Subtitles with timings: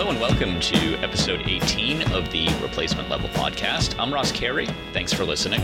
[0.00, 3.94] Hello and welcome to episode 18 of the Replacement Level podcast.
[3.98, 4.64] I'm Ross Carey.
[4.94, 5.60] Thanks for listening.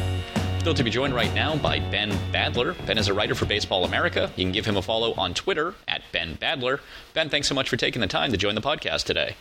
[0.58, 2.76] Thrilled to be joined right now by Ben Badler.
[2.84, 4.30] Ben is a writer for Baseball America.
[4.36, 6.80] You can give him a follow on Twitter at Ben Badler.
[7.14, 9.36] Ben, thanks so much for taking the time to join the podcast today.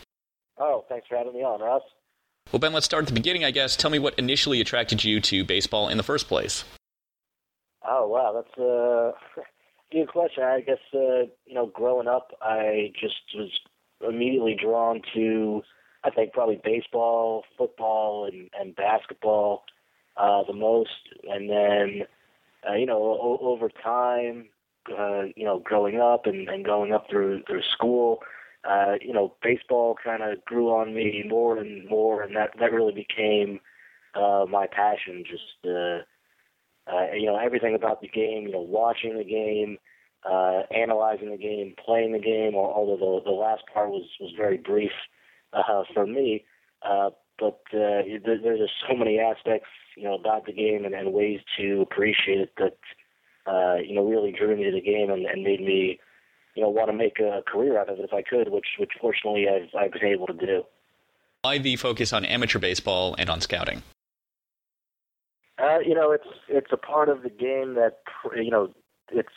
[0.56, 1.82] Oh, thanks for having me on, Ross.
[2.50, 3.76] Well, Ben, let's start at the beginning, I guess.
[3.76, 6.64] Tell me what initially attracted you to baseball in the first place.
[7.86, 9.12] Oh, wow, that's a
[9.92, 10.42] good question.
[10.42, 13.50] I guess, uh, you know, growing up, I just was
[14.06, 15.62] immediately drawn to,
[16.04, 19.64] I think, probably baseball, football, and, and basketball
[20.16, 20.90] uh, the most.
[21.30, 22.02] And then,
[22.68, 24.48] uh, you know, o- over time,
[24.96, 28.20] uh, you know, growing up and, and going up through through school,
[28.68, 32.72] uh, you know, baseball kind of grew on me more and more, and that that
[32.72, 33.60] really became
[34.14, 35.24] uh, my passion.
[35.28, 36.00] Just uh,
[36.92, 38.44] uh, you know, everything about the game.
[38.46, 39.78] You know, watching the game,
[40.28, 42.54] uh, analyzing the game, playing the game.
[42.54, 44.92] Although the the last part was was very brief
[45.52, 46.44] uh, for me,
[46.82, 50.94] uh, but uh, there, there's just so many aspects, you know, about the game and,
[50.94, 52.78] and ways to appreciate it that
[53.46, 56.00] uh, you know really drew me to the game and, and made me
[56.56, 58.92] you know, want to make a career out of it if I could, which which
[59.00, 60.64] fortunately I've I've been able to do.
[61.42, 63.82] Why the focus on amateur baseball and on scouting?
[65.58, 67.98] Uh, you know, it's it's a part of the game that
[68.34, 68.72] you know
[69.12, 69.28] it's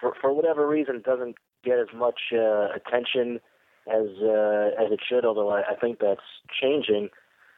[0.00, 3.40] for for whatever reason doesn't get as much uh, attention
[3.86, 5.24] as uh, as it should.
[5.24, 6.20] Although I, I think that's
[6.60, 7.08] changing.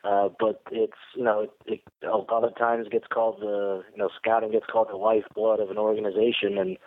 [0.02, 3.98] Uh, but it's you know it, it a lot of times gets called the you
[3.98, 6.78] know scouting gets called the lifeblood of an organization and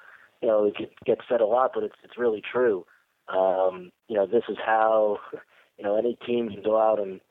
[0.43, 2.85] you know, it gets said a lot, but it's it's really true.
[3.29, 5.19] Um, you know, this is how
[5.77, 7.21] you know any team can go out and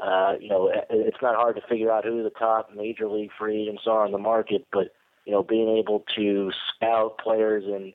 [0.00, 3.62] uh, you know it's not hard to figure out who the top major league free
[3.62, 7.92] agents are on the market, but you know being able to scout players in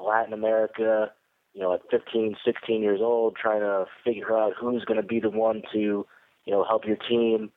[0.00, 1.12] Latin America,
[1.54, 5.20] you know at 15, 16 years old, trying to figure out who's going to be
[5.20, 6.06] the one to
[6.44, 7.50] you know help your team,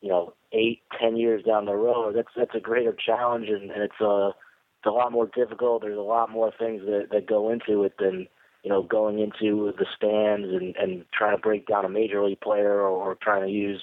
[0.00, 2.14] you know eight, ten years down the road.
[2.16, 4.30] That's that's a greater challenge, and, and it's a
[4.78, 5.82] it's a lot more difficult.
[5.82, 8.26] There's a lot more things that that go into it than
[8.62, 12.40] you know going into the stands and and trying to break down a major league
[12.40, 13.82] player or, or trying to use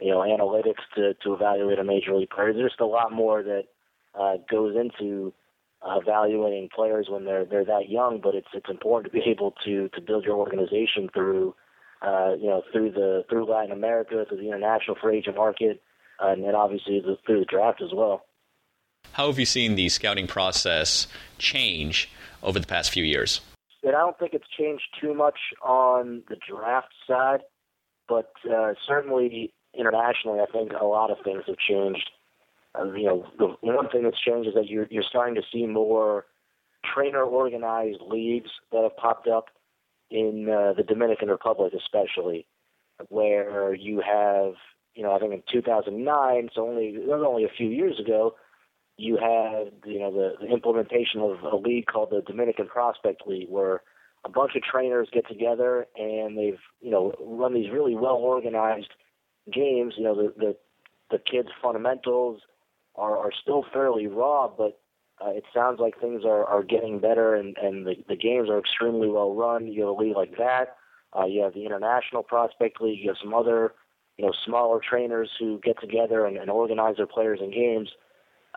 [0.00, 2.52] you know analytics to to evaluate a major league player.
[2.52, 3.64] There's just a lot more that
[4.14, 5.32] uh, goes into
[5.82, 8.20] uh, evaluating players when they're they're that young.
[8.22, 11.54] But it's it's important to be able to to build your organization through
[12.02, 15.82] uh, you know through the through Latin America, through the international free agent market,
[16.22, 18.22] uh, and then obviously the, through the draft as well.
[19.12, 21.06] How have you seen the scouting process
[21.38, 22.10] change
[22.42, 23.40] over the past few years?
[23.82, 27.40] And I don't think it's changed too much on the draft side,
[28.08, 32.10] but uh, certainly internationally, I think a lot of things have changed.
[32.78, 35.66] Uh, you know, the one thing that's changed is that you're you're starting to see
[35.66, 36.26] more
[36.94, 39.46] trainer organized leagues that have popped up
[40.10, 42.46] in uh, the Dominican Republic, especially,
[43.08, 44.54] where you have,
[44.94, 48.34] you know, I think in 2009, so only it was only a few years ago,
[48.96, 53.48] you had you know the, the implementation of a league called the Dominican Prospect League,
[53.48, 53.82] where
[54.24, 58.90] a bunch of trainers get together and they've you know run these really well organized
[59.52, 59.94] games.
[59.96, 60.56] You know the the,
[61.10, 62.40] the kids' fundamentals
[62.98, 64.80] are, are still fairly raw, but
[65.24, 68.58] uh, it sounds like things are, are getting better and, and the, the games are
[68.58, 69.66] extremely well run.
[69.66, 70.76] You have a league like that.
[71.18, 73.00] Uh, you have the International Prospect League.
[73.00, 73.74] You have some other
[74.16, 77.88] you know smaller trainers who get together and, and organize their players and games.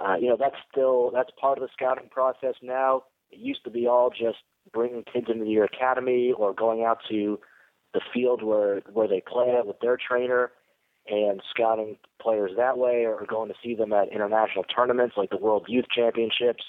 [0.03, 3.03] Uh, you know, that's still that's part of the scouting process now.
[3.31, 4.39] It used to be all just
[4.73, 7.39] bringing kids into your academy or going out to
[7.93, 10.51] the field where where they play with their trainer
[11.07, 15.37] and scouting players that way, or going to see them at international tournaments like the
[15.37, 16.63] World Youth Championships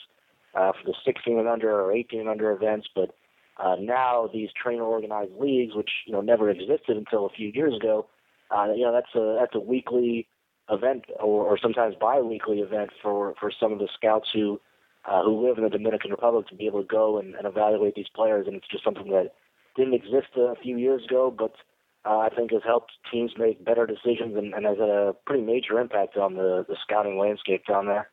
[0.55, 2.89] uh, for the 16 and under or 18 and under events.
[2.95, 3.15] But
[3.59, 7.75] uh, now these trainer organized leagues, which you know never existed until a few years
[7.77, 8.07] ago,
[8.51, 10.27] uh, you know that's a that's a weekly
[10.71, 14.61] event or, or sometimes bi-weekly event for for some of the scouts who
[15.05, 17.95] uh, who live in the Dominican Republic to be able to go and, and evaluate
[17.95, 19.35] these players, and it's just something that
[19.77, 21.55] didn't exist a few years ago, but
[22.05, 25.43] uh, I think has helped teams make better decisions and, and has had a pretty
[25.43, 28.11] major impact on the, the scouting landscape down there.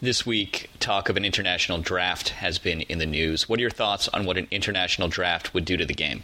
[0.00, 3.48] This week, talk of an international draft has been in the news.
[3.48, 6.22] What are your thoughts on what an international draft would do to the game?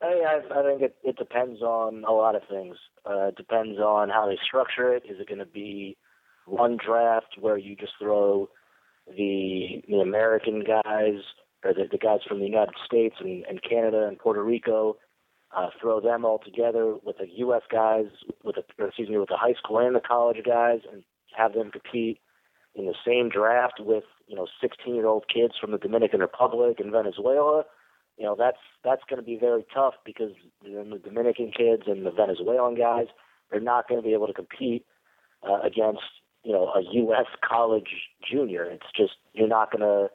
[0.00, 2.76] Hey, I, I think it, it depends on a lot of things.
[3.04, 5.02] Uh, it depends on how they structure it.
[5.08, 5.98] Is it going to be
[6.46, 8.48] one draft where you just throw
[9.06, 11.20] the the American guys
[11.64, 14.96] or the, the guys from the United States and, and Canada and Puerto Rico,
[15.56, 17.62] uh, throw them all together with the U.S.
[17.70, 18.06] guys,
[18.44, 21.02] with the excuse me, with the high school and the college guys, and
[21.36, 22.20] have them compete
[22.74, 26.78] in the same draft with you know 16 year old kids from the Dominican Republic
[26.80, 27.64] and Venezuela,
[28.18, 32.04] you know that's that's going to be very tough because then the Dominican kids and
[32.04, 33.06] the Venezuelan guys
[33.50, 34.84] they're not going to be able to compete
[35.48, 36.02] uh, against
[36.44, 37.26] you know a U.S.
[37.48, 37.88] college
[38.30, 38.64] junior.
[38.64, 40.10] It's just you're not going to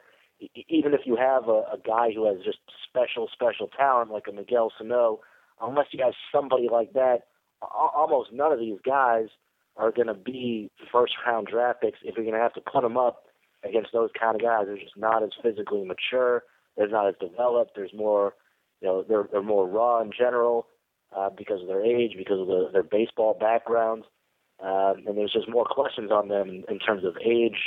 [0.68, 4.32] even if you have a, a guy who has just special special talent like a
[4.32, 5.20] Miguel Sano,
[5.62, 7.20] unless you have somebody like that,
[7.62, 9.28] almost none of these guys
[9.76, 12.84] are going to be first round draft picks if you're going to have to put
[12.84, 13.26] them up
[13.64, 14.66] against those kind of guys.
[14.68, 16.44] They're just not as physically mature.
[16.78, 17.72] They're not as developed.
[17.76, 18.36] There's more,
[18.82, 20.68] you know, they're they're more raw in general
[21.16, 24.06] uh, because of their age, because of the, their baseball backgrounds,
[24.62, 27.58] um, and there's just more questions on them in, in terms of age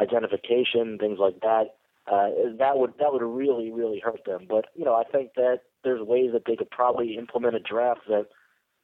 [0.00, 1.76] identification, things like that.
[2.10, 2.28] Uh,
[2.58, 4.46] that would that would really really hurt them.
[4.48, 8.00] But you know, I think that there's ways that they could probably implement a draft
[8.08, 8.26] that,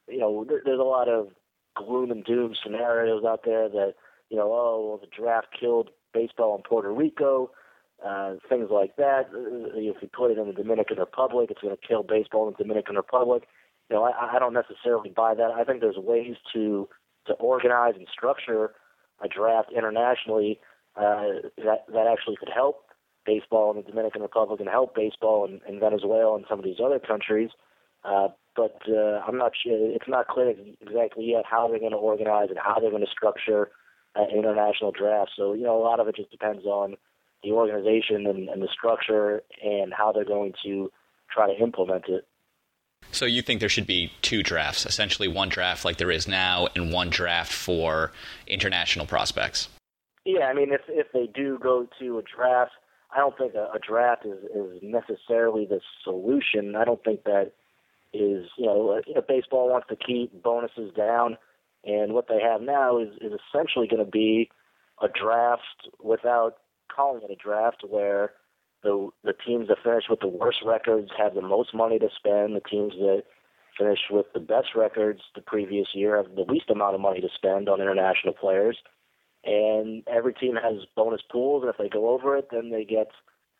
[0.07, 1.29] you know, there, there's a lot of
[1.75, 3.93] gloom and doom scenarios out there that
[4.29, 7.51] you know, oh, well, the draft killed baseball in Puerto Rico,
[8.05, 9.25] uh, things like that.
[9.33, 12.55] Uh, if you put it in the Dominican Republic, it's going to kill baseball in
[12.57, 13.43] the Dominican Republic.
[13.89, 15.51] You know, I, I don't necessarily buy that.
[15.51, 16.87] I think there's ways to
[17.27, 18.71] to organize and structure
[19.23, 20.59] a draft internationally
[20.95, 22.85] uh, that that actually could help
[23.25, 26.79] baseball in the Dominican Republic and help baseball in, in Venezuela and some of these
[26.83, 27.49] other countries.
[28.03, 29.91] Uh, but uh, I'm not sure.
[29.91, 33.11] It's not clear exactly yet how they're going to organize and how they're going to
[33.11, 33.69] structure
[34.15, 35.33] uh, international drafts.
[35.37, 36.95] So you know, a lot of it just depends on
[37.43, 40.91] the organization and, and the structure and how they're going to
[41.33, 42.27] try to implement it.
[43.11, 46.67] So you think there should be two drafts, essentially one draft like there is now,
[46.75, 48.11] and one draft for
[48.47, 49.69] international prospects.
[50.23, 52.73] Yeah, I mean, if if they do go to a draft,
[53.13, 56.75] I don't think a, a draft is is necessarily the solution.
[56.75, 57.51] I don't think that
[58.13, 61.37] is you know, if baseball wants to keep bonuses down
[61.83, 64.49] and what they have now is, is essentially going to be
[65.01, 66.57] a draft without
[66.93, 68.33] calling it a draft, where
[68.83, 72.55] the the teams that finish with the worst records have the most money to spend.
[72.55, 73.23] The teams that
[73.77, 77.29] finish with the best records the previous year have the least amount of money to
[77.33, 78.77] spend on international players.
[79.43, 83.07] And every team has bonus pools, and if they go over it, then they get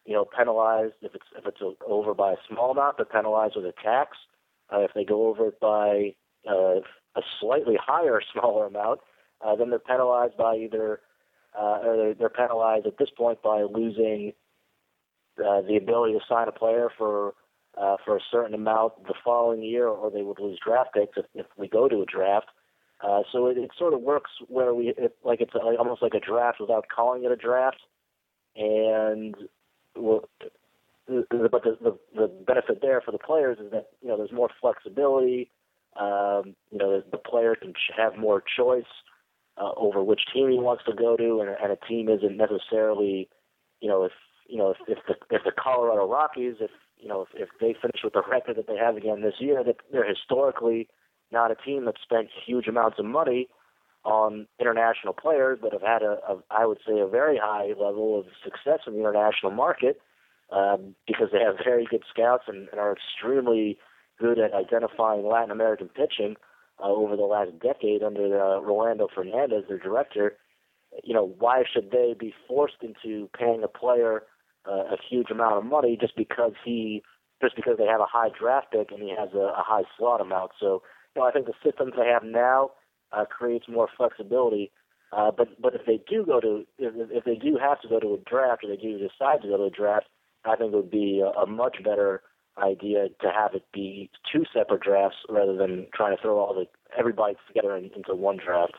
[0.06, 3.66] you know penalized if it's if it's over by a small amount, they're penalized with
[3.66, 4.18] a tax.
[4.72, 6.14] Uh, if they go over it by
[6.50, 6.80] uh,
[7.16, 9.00] a slightly higher, smaller amount,
[9.46, 11.02] uh, then they're penalized by either,
[11.60, 14.34] uh, or they're, they're penalized at this point by losing
[15.40, 17.34] uh, the ability to sign a player for
[17.78, 21.26] uh, for a certain amount the following year, or they would lose draft picks if,
[21.34, 22.48] if we go to a draft.
[23.04, 26.14] Uh, so it, it sort of works where we it, like it's a, almost like
[26.14, 27.82] a draft without calling it a draft,
[28.56, 29.36] and
[29.96, 30.30] well,
[31.08, 34.50] but the, the the benefit there for the players is that you know there's more
[34.60, 35.50] flexibility.
[36.00, 38.84] Um, you know, the player can have more choice
[39.58, 43.28] uh, over which team he wants to go to, and, and a team isn't necessarily,
[43.82, 44.14] you know, if
[44.48, 47.76] you know if, if the if the Colorado Rockies, if you know, if, if they
[47.82, 50.88] finish with the record that they have again this year, that they're historically
[51.32, 53.48] not a team that spent huge amounts of money
[54.04, 58.20] on international players, but have had a, a I would say, a very high level
[58.20, 60.02] of success in the international market
[60.52, 63.78] um, because they have very good scouts and, and are extremely
[64.20, 66.36] good at identifying Latin American pitching
[66.84, 70.38] uh, over the last decade under uh, Rolando Fernandez, their director.
[71.04, 74.24] You know, why should they be forced into paying a player
[74.68, 77.02] uh, a huge amount of money just because he,
[77.42, 80.22] just because they have a high draft pick and he has a, a high slot
[80.22, 80.52] amount?
[80.60, 80.84] So,
[81.16, 82.72] you know, I think the systems they have now
[83.12, 84.72] uh, creates more flexibility.
[85.12, 88.00] Uh, but but if they do go to if, if they do have to go
[88.00, 90.08] to a draft or they do decide to go to a draft,
[90.46, 92.22] I think it would be a, a much better
[92.58, 96.66] idea to have it be two separate drafts rather than trying to throw all the
[96.98, 98.76] everybody together in, into one draft.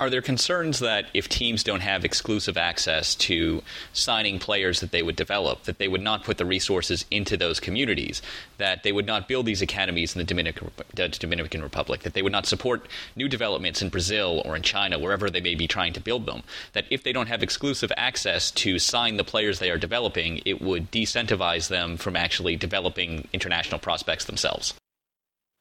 [0.00, 5.02] Are there concerns that if teams don't have exclusive access to signing players that they
[5.02, 8.20] would develop, that they would not put the resources into those communities,
[8.58, 12.32] that they would not build these academies in the Dominican, Dominican Republic, that they would
[12.32, 16.00] not support new developments in Brazil or in China, wherever they may be trying to
[16.00, 19.78] build them, that if they don't have exclusive access to sign the players they are
[19.78, 24.74] developing, it would decentivize them from actually developing international prospects themselves?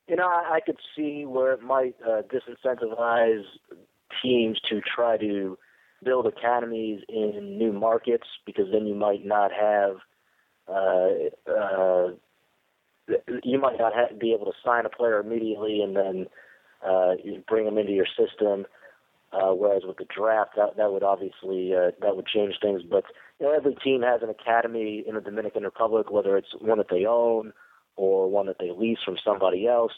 [0.08, 3.44] You know, I, I could see where it might uh, disincentivize
[4.22, 5.58] teams to try to
[6.04, 9.98] build academies in new markets because then you might not have
[10.68, 12.10] uh, uh,
[13.44, 16.28] you might not have, be able to sign a player immediately and then
[16.88, 18.66] uh, you bring them into your system.
[19.34, 22.82] Uh, whereas with the draft, that that would obviously uh, that would change things.
[22.84, 23.06] But
[23.40, 26.90] you know, every team has an academy in the Dominican Republic, whether it's one that
[26.90, 27.54] they own
[27.96, 29.94] or one that they lease from somebody else.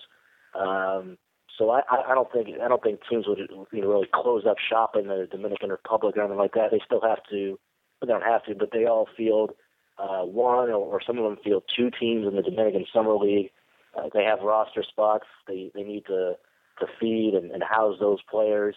[0.54, 1.18] Um,
[1.58, 4.58] so I, I don't think I don't think teams would you know, really close up
[4.58, 6.72] shop in the Dominican Republic or anything like that.
[6.72, 7.60] They still have to,
[8.02, 8.56] they don't have to.
[8.56, 9.52] But they all field
[10.00, 13.52] uh, one or, or some of them field two teams in the Dominican Summer League.
[13.96, 15.26] Uh, they have roster spots.
[15.48, 16.34] They they need to
[16.80, 18.76] to feed and, and house those players.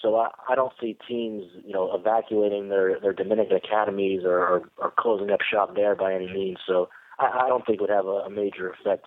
[0.00, 4.68] So I, I don't see teams, you know, evacuating their their Dominican academies or, or,
[4.76, 6.58] or closing up shop there by any means.
[6.64, 9.06] So I, I don't think it would have a, a major effect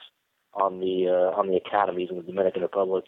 [0.58, 3.06] on the uh, on the academies in the Dominican Republic.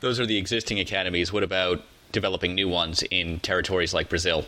[0.00, 1.32] Those are the existing academies.
[1.32, 1.82] What about
[2.12, 4.44] developing new ones in territories like Brazil?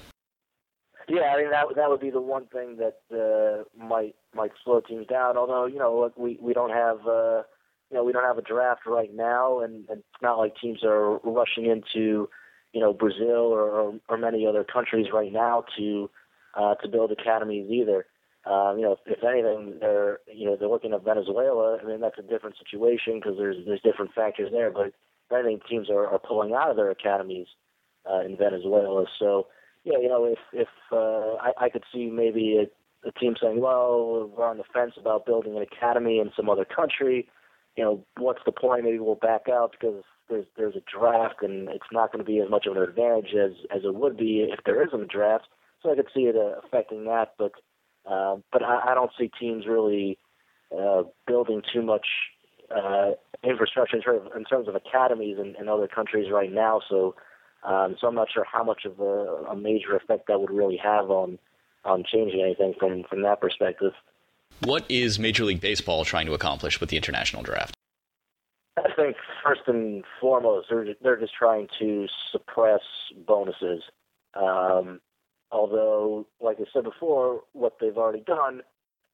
[1.09, 4.81] Yeah, I mean that that would be the one thing that uh, might might slow
[4.81, 5.37] teams down.
[5.37, 7.43] Although you know look, we we don't have uh,
[7.91, 10.81] you know we don't have a draft right now, and, and it's not like teams
[10.85, 12.29] are rushing into
[12.73, 16.11] you know Brazil or or, or many other countries right now to
[16.57, 18.07] uh, to build academies either.
[18.47, 21.79] Um, you know, if, if anything, they're you know they're looking at Venezuela.
[21.83, 24.71] I mean, that's a different situation because there's there's different factors there.
[24.71, 24.93] But
[25.37, 27.49] I think teams are, are pulling out of their academies
[28.09, 29.05] uh, in Venezuela.
[29.19, 29.49] So
[29.85, 33.61] yeah, you know, if if uh, I, I could see maybe a, a team saying,
[33.61, 37.29] well, we're on the fence about building an academy in some other country.
[37.77, 38.85] You know, what's the point?
[38.85, 42.41] Maybe we'll back out because there's there's a draft and it's not going to be
[42.41, 45.49] as much of an advantage as as it would be if there isn't a draft.
[45.83, 47.53] So I could see it uh, affecting that, but
[48.09, 50.19] uh, but I, I don't see teams really
[50.77, 52.07] uh, building too much
[52.75, 56.81] uh, infrastructure in terms, of, in terms of academies in, in other countries right now.
[56.89, 57.15] So
[57.67, 60.77] um, so I'm not sure how much of a, a major effect that would really
[60.77, 61.39] have on
[61.85, 63.93] on changing anything from from that perspective.
[64.61, 67.75] What is Major League Baseball trying to accomplish with the international draft?
[68.79, 72.81] I think first and foremost, they're they're just trying to suppress
[73.27, 73.83] bonuses.
[74.35, 75.01] Um,
[75.51, 78.63] although, like I said before, what they've already done,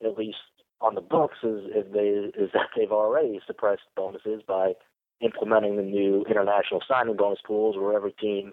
[0.04, 0.38] at least
[0.80, 2.08] on the books, is, is they
[2.40, 4.72] is that they've already suppressed bonuses by
[5.20, 8.52] implementing the new international signing bonus pools, where every team,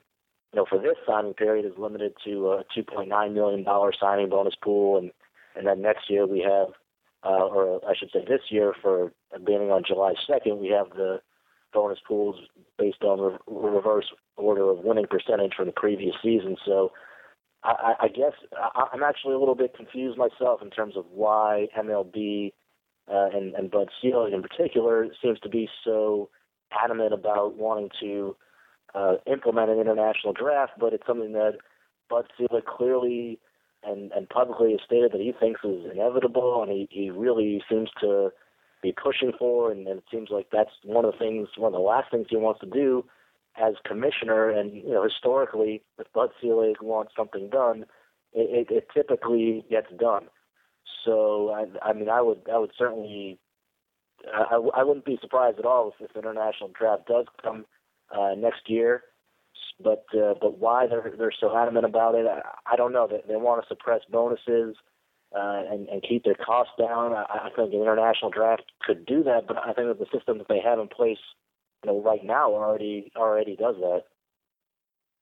[0.53, 4.55] you know, for this signing period is limited to a 2.9 million dollar signing bonus
[4.62, 5.12] pool, and
[5.55, 6.67] and then next year we have,
[7.24, 11.21] uh, or I should say this year, for beginning on July 2nd, we have the
[11.74, 12.36] bonus pools
[12.77, 14.05] based on re- reverse
[14.38, 16.57] order of winning percentage from the previous season.
[16.65, 16.91] So.
[17.63, 18.33] I, I guess
[18.93, 22.53] I'm actually a little bit confused myself in terms of why MLB
[23.11, 26.29] uh, and, and Bud Selig in particular seems to be so
[26.71, 28.35] adamant about wanting to
[28.95, 31.57] uh, implement an international draft, but it's something that
[32.09, 33.39] Bud Selig clearly
[33.83, 37.89] and, and publicly has stated that he thinks is inevitable, and he, he really seems
[38.01, 38.29] to
[38.81, 41.79] be pushing for, and, and it seems like that's one of the things, one of
[41.79, 43.03] the last things he wants to do
[43.59, 44.49] as commissioner.
[44.49, 47.85] And you know, historically, if Bud Selig wants something done,
[48.33, 50.27] it, it, it typically gets done.
[51.05, 53.39] So I, I mean, I would I would certainly
[54.33, 57.65] I, I wouldn't be surprised at all if, if international draft does come
[58.15, 59.03] uh, next year.
[59.81, 62.41] But uh, but why they're they're so adamant about it, I,
[62.73, 63.07] I don't know.
[63.07, 64.75] They, they want to suppress bonuses
[65.35, 67.13] uh, and and keep their costs down.
[67.13, 70.37] I, I think an international draft could do that, but I think that the system
[70.37, 71.19] that they have in place,
[71.83, 74.03] you know, right now already already does that.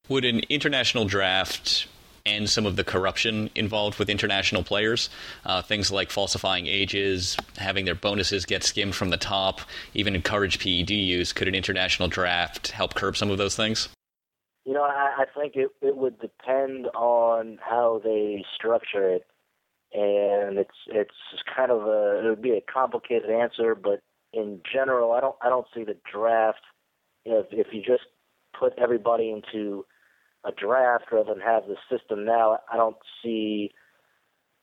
[0.10, 1.88] Would an international draft
[2.28, 5.10] and some of the corruption involved with international players.
[5.46, 9.62] Uh, things like falsifying ages, having their bonuses get skimmed from the top,
[9.94, 11.34] even encourage PED use.
[11.34, 13.90] Could an international draft help curb some of those things?
[14.66, 19.26] You know, I, I think it, it would depend on how they structure it,
[19.94, 21.14] and it's it's
[21.56, 24.02] kind of a it would be a complicated answer, but
[24.38, 26.62] in general, I don't I don't see the draft.
[27.25, 28.03] If, if you just
[28.58, 29.86] put everybody into
[30.46, 33.72] a draft rather than have the system now, I don't see,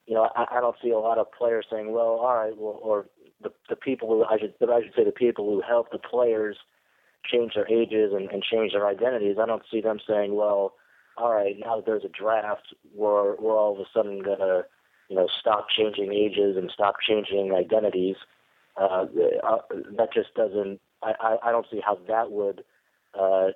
[0.07, 2.79] you know, I, I don't see a lot of players saying, well, all right, well,
[2.81, 3.05] or
[3.41, 6.57] the the people who I should I should say the people who help the players
[7.29, 9.37] change their ages and, and change their identities.
[9.41, 10.73] I don't see them saying, well,
[11.17, 14.63] all right, now that there's a draft, we're we're all of a sudden gonna,
[15.09, 18.15] you know, stop changing ages and stop changing identities.
[18.77, 19.05] Uh,
[19.43, 19.57] uh,
[19.97, 20.79] that just doesn't.
[21.01, 22.63] I, I don't see how that would
[23.19, 23.47] uh,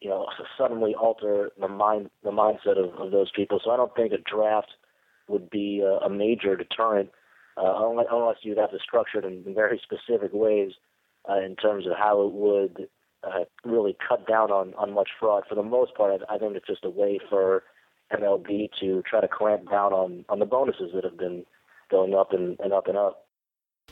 [0.00, 0.26] you know,
[0.58, 3.60] suddenly alter the mind the mindset of, of those people.
[3.64, 4.72] So I don't think a draft
[5.28, 7.10] would be a, a major deterrent,
[7.56, 10.72] uh, unless, you'd have to structure it in very specific ways
[11.28, 12.88] uh, in terms of how it would
[13.24, 15.44] uh, really cut down on on much fraud.
[15.48, 17.64] For the most part, I, I think it's just a way for
[18.12, 21.44] MLB to try to clamp down on on the bonuses that have been
[21.90, 23.25] going up and, and up and up.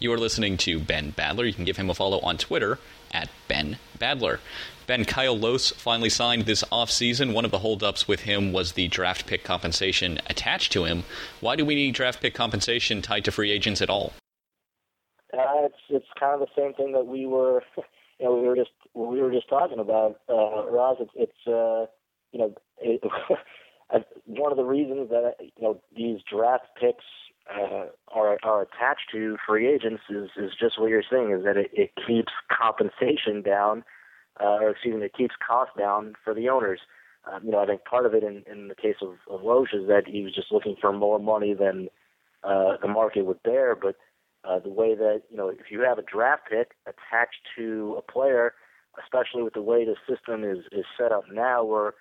[0.01, 1.47] You are listening to Ben Badler.
[1.47, 2.81] You can give him a follow on Twitter
[3.13, 4.41] at Ben Badler.
[4.89, 7.33] Ben Kyle Lohse finally signed this offseason.
[7.33, 11.05] One of the holdups with him was the draft pick compensation attached to him.
[11.41, 14.13] Why do we need draft pick compensation tied to free agents at all?
[15.33, 17.63] Uh, it's it's kind of the same thing that we were,
[18.19, 20.97] you know, we were just we were just talking about, uh, Ross.
[20.99, 21.87] It's, it's uh,
[22.33, 23.01] you know, it,
[24.27, 27.05] one of the reasons that you know these draft picks
[27.53, 31.57] uh, are are attached to free agents is is just what you're saying is that
[31.57, 33.85] it, it keeps compensation down,
[34.41, 36.81] uh, or excuse me, it keeps costs down for the owners.
[37.31, 39.75] Um, you know, I think part of it in, in the case of, of Lohse
[39.75, 41.89] is that he was just looking for more money than
[42.43, 43.75] uh, the market would bear.
[43.75, 43.97] But
[44.45, 48.13] uh, the way that you know, if you have a draft pick attached to a
[48.13, 48.55] player,
[49.03, 51.95] especially with the way the system is is set up now, where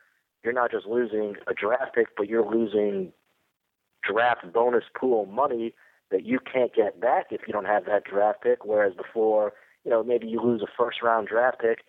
[0.44, 3.14] you're not just losing a draft pick, but you're losing
[4.08, 5.74] draft bonus pool money
[6.12, 8.66] that you can't get back if you don't have that draft pick.
[8.66, 11.80] Whereas before, you know, maybe you lose a first round draft pick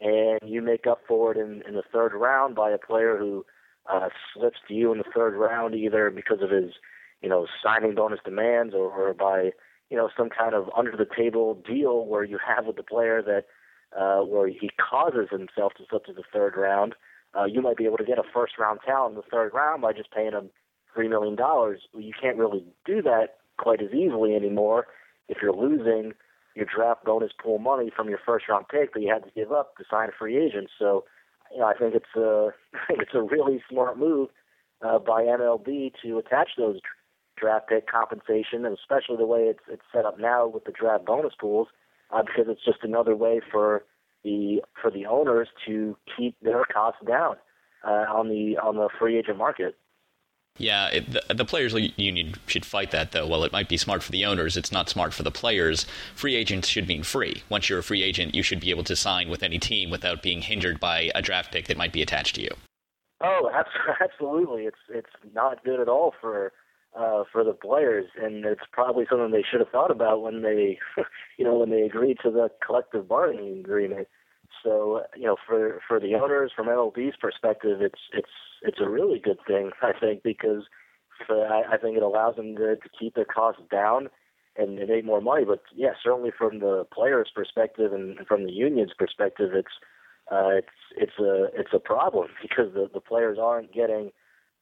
[0.00, 3.44] and you make up for it in, in the third round by a player who
[3.90, 6.72] uh, slips to you in the third round either because of his,
[7.22, 9.50] you know, signing bonus demands or, or by,
[9.90, 13.22] you know, some kind of under the table deal where you have with the player
[13.22, 13.44] that
[13.98, 16.94] uh, where he causes himself to slip to the third round.
[17.38, 19.82] Uh, you might be able to get a first round talent in the third round
[19.82, 20.50] by just paying him
[20.94, 21.82] three million dollars.
[21.94, 24.86] You can't really do that quite as easily anymore
[25.28, 26.12] if you're losing
[26.54, 29.52] your draft bonus pool money from your first round pick that you had to give
[29.52, 30.68] up to sign a free agent.
[30.78, 31.04] So,
[31.52, 32.50] you know, I think it's a
[32.90, 34.30] it's a really smart move
[34.82, 36.80] uh, by MLB to attach those
[37.36, 41.04] draft pick compensation, and especially the way it's it's set up now with the draft
[41.04, 41.68] bonus pools,
[42.10, 43.84] uh, because it's just another way for
[44.24, 47.36] the for the owners to keep their costs down
[47.86, 49.76] uh, on the on the free agent market.
[50.58, 53.26] Yeah, it, the, the, players' union should fight that, though.
[53.26, 55.86] While it might be smart for the owners, it's not smart for the players.
[56.16, 57.44] Free agents should mean free.
[57.48, 60.20] Once you're a free agent, you should be able to sign with any team without
[60.20, 62.50] being hindered by a draft pick that might be attached to you.
[63.20, 63.50] Oh,
[64.02, 64.64] absolutely!
[64.64, 66.52] It's it's not good at all for
[66.96, 70.78] uh, for the players, and it's probably something they should have thought about when they,
[71.38, 74.08] you know, when they agreed to the collective bargaining agreement.
[74.64, 78.30] So, you know, for for the owners, from MLB's perspective, it's it's
[78.62, 80.64] it's a really good thing, I think, because
[81.26, 84.08] for, I, I think it allows them to, to keep their costs down
[84.56, 85.44] and, and make more money.
[85.44, 89.68] But yeah, certainly from the players' perspective and from the union's perspective, it's
[90.30, 94.10] uh, it's it's a it's a problem because the the players aren't getting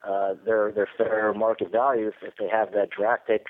[0.06, 3.46] uh, their their fair market value if, if they have that draft pick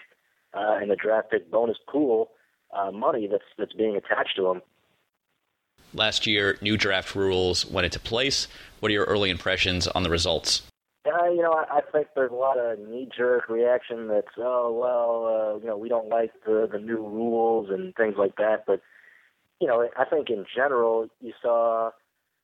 [0.55, 2.31] uh, and the draft pick bonus pool
[2.77, 4.63] uh, money that's that's being attached to them.
[5.95, 8.49] Last year, new draft rules went into place.
[8.81, 10.63] What are your early impressions on the results?
[11.07, 15.27] Uh, you know, I, I think there's a lot of knee-jerk reaction that's, oh well,
[15.27, 18.65] uh, you know, we don't like the the new rules and things like that.
[18.67, 18.81] But
[19.61, 21.91] you know, I think in general, you saw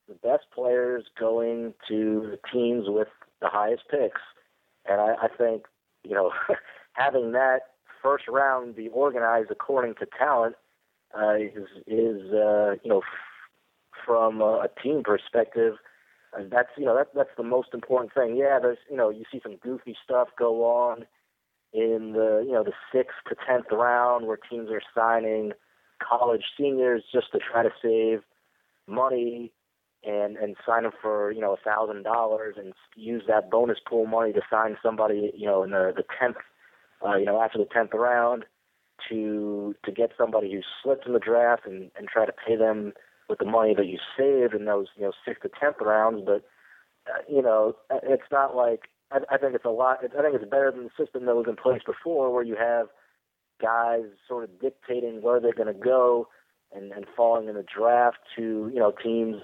[0.08, 3.08] the best players going to the teams with
[3.40, 4.20] the highest picks,
[4.86, 5.64] and I, I think
[6.04, 6.32] you know,
[6.92, 7.60] having that
[8.02, 10.56] first round be organized according to talent
[11.16, 13.02] uh, is is uh, you know
[14.04, 15.74] from a, a team perspective,
[16.36, 18.36] and that's you know that that's the most important thing.
[18.36, 21.06] Yeah, there's you know you see some goofy stuff go on
[21.72, 25.52] in the you know the sixth to tenth round where teams are signing
[26.06, 28.20] college seniors just to try to save
[28.86, 29.52] money
[30.04, 34.06] and and sign them for you know a thousand dollars and use that bonus pool
[34.06, 36.36] money to sign somebody you know in the the tenth
[37.06, 38.44] uh, you know after the tenth round
[39.08, 42.92] to to get somebody who slipped in the draft and and try to pay them
[43.28, 46.22] with the money that you saved in those you know sixth to tenth rounds.
[46.24, 46.44] But
[47.06, 49.98] uh, you know, it's not like I, I think it's a lot.
[50.02, 52.88] I think it's better than the system that was in place before, where you have
[53.60, 56.28] guys sort of dictating where they're going to go
[56.74, 59.36] and and falling in the draft to you know teams.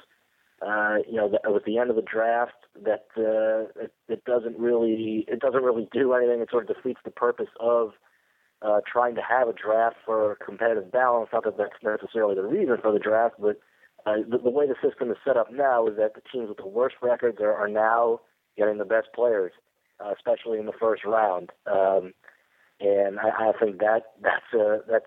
[0.61, 4.59] Uh, you know, that, with the end of the draft, that uh, it, it doesn't
[4.59, 6.41] really it doesn't really do anything.
[6.41, 7.93] It sort of defeats the purpose of
[8.63, 11.31] uh, trying to have a draft for competitive balance.
[11.33, 13.61] Not that that's necessarily the reason for the draft, but
[14.09, 16.59] uh, the, the way the system is set up now is that the teams with
[16.59, 18.21] the worst records are, are now
[18.57, 19.53] getting the best players,
[20.05, 21.51] uh, especially in the first round.
[21.67, 22.13] Um,
[22.81, 25.07] and I, I think that that's uh, that's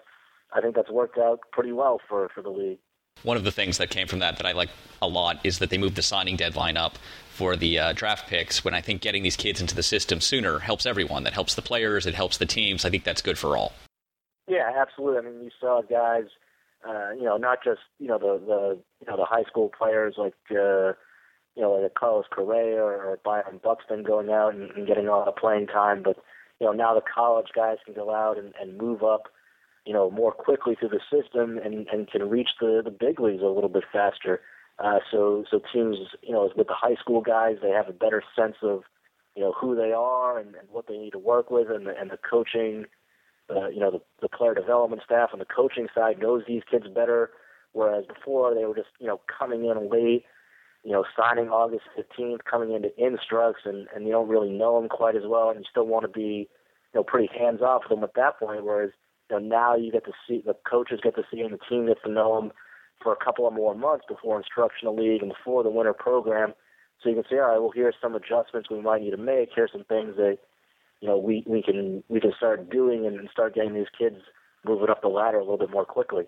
[0.53, 2.79] I think that's worked out pretty well for for the league.
[3.23, 4.69] One of the things that came from that that I like
[5.01, 6.97] a lot is that they moved the signing deadline up
[7.29, 8.63] for the uh, draft picks.
[8.63, 11.23] When I think getting these kids into the system sooner helps everyone.
[11.23, 12.05] That helps the players.
[12.05, 12.83] It helps the teams.
[12.83, 13.73] I think that's good for all.
[14.47, 15.19] Yeah, absolutely.
[15.19, 16.25] I mean, you saw guys
[16.87, 20.15] uh, you know, not just you know the the you know the high school players
[20.17, 20.93] like uh,
[21.55, 25.27] you know like Carlos Correa or, Byron Buxton going out and, and getting a lot
[25.27, 26.17] of playing time, but
[26.59, 29.27] you know now the college guys can go out and, and move up,
[29.85, 33.43] you know, more quickly through the system and and can reach the the big leagues
[33.43, 34.41] a little bit faster.
[34.79, 38.23] Uh, so so teams, you know, with the high school guys, they have a better
[38.35, 38.83] sense of
[39.35, 41.95] you know who they are and, and what they need to work with, and the,
[41.99, 42.85] and the coaching
[43.49, 46.85] uh, you know, the, the player development staff on the coaching side knows these kids
[46.93, 47.31] better,
[47.73, 50.23] whereas before they were just, you know, coming in late,
[50.83, 54.89] you know, signing August 15th, coming into instructs, and, and you don't really know them
[54.89, 56.49] quite as well, and you still want to be,
[56.93, 58.63] you know pretty hands off with them at that point.
[58.63, 58.91] Whereas
[59.29, 61.87] you know now you get to see the coaches get to see him, the team
[61.87, 62.51] gets to know him
[63.01, 66.53] for a couple of more months before instructional league and before the winter program.
[67.01, 69.49] So you can say, all right, well here's some adjustments we might need to make.
[69.55, 70.37] Here's some things that
[71.01, 74.17] you know we we can we can start doing and start getting these kids
[74.65, 76.25] moving up the ladder a little bit more quickly.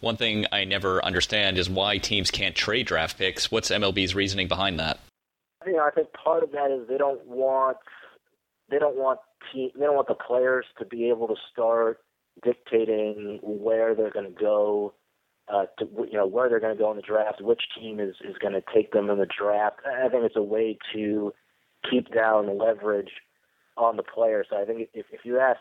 [0.00, 3.50] One thing I never understand is why teams can't trade draft picks.
[3.50, 5.00] What's MLB's reasoning behind that?
[5.66, 7.78] You know, I think part of that is they don't want
[8.70, 9.20] they don't want
[9.52, 12.00] team, they don't want the players to be able to start
[12.44, 14.92] dictating where they're going to go,
[15.48, 18.16] uh, to you know where they're going to go in the draft, which team is
[18.22, 19.76] is going to take them in the draft.
[19.86, 21.32] I think it's a way to
[21.90, 23.10] keep down leverage
[23.76, 24.46] on the players.
[24.50, 25.60] So I think if if you ask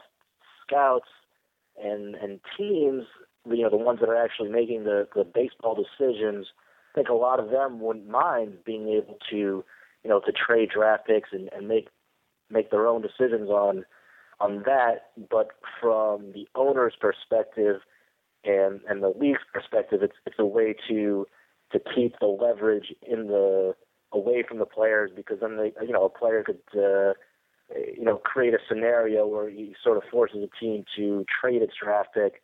[0.66, 1.10] scouts
[1.82, 3.04] and and teams,
[3.46, 6.48] you know, the ones that are actually making the the baseball decisions,
[6.94, 9.36] I think a lot of them wouldn't mind being able to,
[10.04, 11.90] you know, to trade draft picks and, and make
[12.50, 13.86] make their own decisions on
[14.40, 15.12] on that.
[15.30, 15.50] But
[15.82, 17.82] from the owner's perspective
[18.44, 21.28] and and the league's perspective, it's it's a way to
[21.72, 23.76] to keep the leverage in the
[24.12, 27.14] away from the players because then they you know a player could uh,
[27.74, 31.74] you know, create a scenario where he sort of forces a team to trade its
[31.82, 32.42] draft pick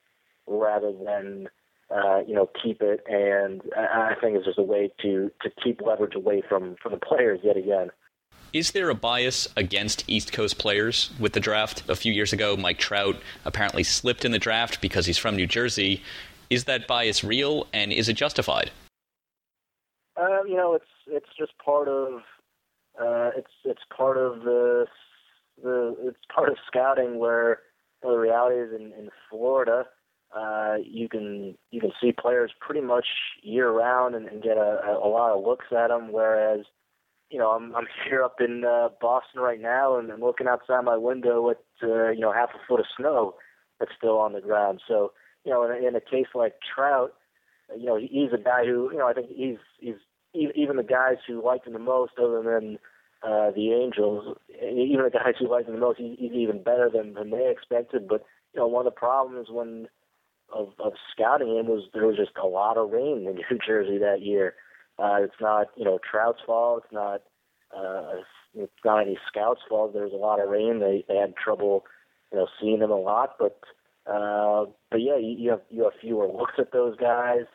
[0.48, 1.48] rather than,
[1.90, 3.02] uh, you know, keep it.
[3.08, 6.98] And I think it's just a way to to keep leverage away from from the
[6.98, 7.90] players yet again.
[8.54, 11.90] Is there a bias against East Coast players with the draft?
[11.90, 15.48] A few years ago, Mike Trout apparently slipped in the draft because he's from New
[15.48, 16.04] Jersey.
[16.50, 18.72] Is that bias real, and is it justified?
[20.18, 22.24] Um, you know, it's it's just part of
[23.00, 24.86] uh, it's it's part of the
[25.62, 27.60] the it's part of scouting where
[28.02, 29.86] the reality is in, in Florida,
[30.36, 33.06] uh, you can you can see players pretty much
[33.42, 36.12] year round and, and get a, a, lot of looks at them.
[36.12, 36.66] Whereas,
[37.30, 40.84] you know, I'm I'm here up in uh, Boston right now and I'm looking outside
[40.84, 43.36] my window at uh, you know half a foot of snow
[43.80, 44.82] that's still on the ground.
[44.88, 45.12] So,
[45.44, 47.14] you know, in, in a case like Trout,
[47.78, 49.96] you know, he's a guy who you know I think he's he's
[50.34, 52.80] even the guys who liked him the most, other than
[53.24, 57.14] uh, the Angels, even the guys who liked him the most, he's, even better than,
[57.14, 58.08] than they expected.
[58.08, 59.88] But you know, one of the problems when
[60.54, 63.98] of, of scouting him was there was just a lot of rain in New Jersey
[64.00, 64.56] that year.
[65.00, 66.84] Uh, it's not you know Trout's fault.
[66.84, 67.22] It's not
[67.76, 68.22] uh,
[68.56, 69.94] it's not any scouts' fault.
[69.94, 70.80] There was a lot of rain.
[70.80, 71.86] They they had trouble
[72.32, 73.36] you know seeing him a lot.
[73.40, 73.60] But
[74.12, 77.46] uh, but yeah, you, you have you have fewer looks at those guys.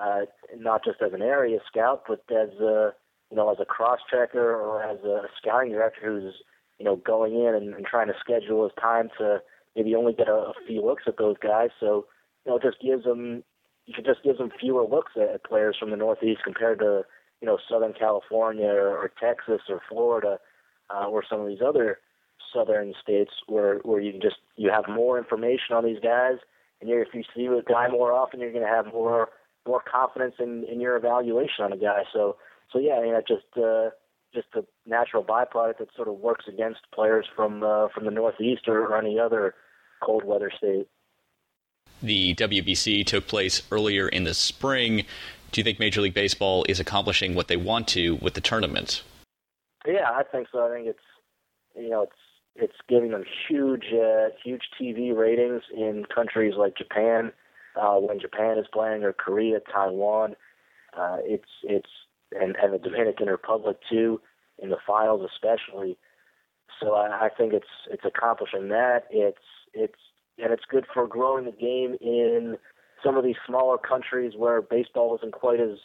[0.00, 0.22] Uh,
[0.58, 2.92] not just as an area scout, but as a
[3.34, 6.34] you know, as a cross checker or as a scouting director who's,
[6.78, 9.38] you know, going in and, and trying to schedule his time to
[9.74, 11.70] maybe only get a, a few looks at those guys.
[11.80, 12.06] So,
[12.44, 13.42] you know, it just gives them,
[13.86, 17.02] you can just give them fewer looks at, at players from the Northeast compared to,
[17.40, 20.38] you know, Southern California or, or Texas or Florida
[20.94, 21.98] uh, or some of these other
[22.54, 26.36] southern states where where you can just you have more information on these guys,
[26.80, 29.30] and you're, if you see a guy more often, you're going to have more
[29.66, 32.04] more confidence in in your evaluation on a guy.
[32.12, 32.36] So
[32.72, 33.90] so yeah, I mean, that just uh,
[34.34, 38.62] just a natural byproduct that sort of works against players from uh, from the Northeast
[38.68, 39.54] or, or any other
[40.02, 40.88] cold weather state.
[42.02, 45.04] The WBC took place earlier in the spring.
[45.52, 49.02] Do you think Major League Baseball is accomplishing what they want to with the tournament?
[49.86, 50.66] Yeah, I think so.
[50.66, 50.98] I think it's
[51.76, 52.12] you know it's
[52.56, 57.32] it's giving them huge uh, huge TV ratings in countries like Japan
[57.76, 60.36] uh, when Japan is playing or Korea, Taiwan.
[60.96, 61.90] Uh, it's it's
[62.40, 64.20] and, and the Dominican Republic too,
[64.58, 65.96] in the finals especially.
[66.80, 69.04] So I, I think it's it's accomplishing that.
[69.10, 69.38] It's
[69.72, 69.98] it's
[70.38, 72.56] and it's good for growing the game in
[73.04, 75.78] some of these smaller countries where baseball isn't quite as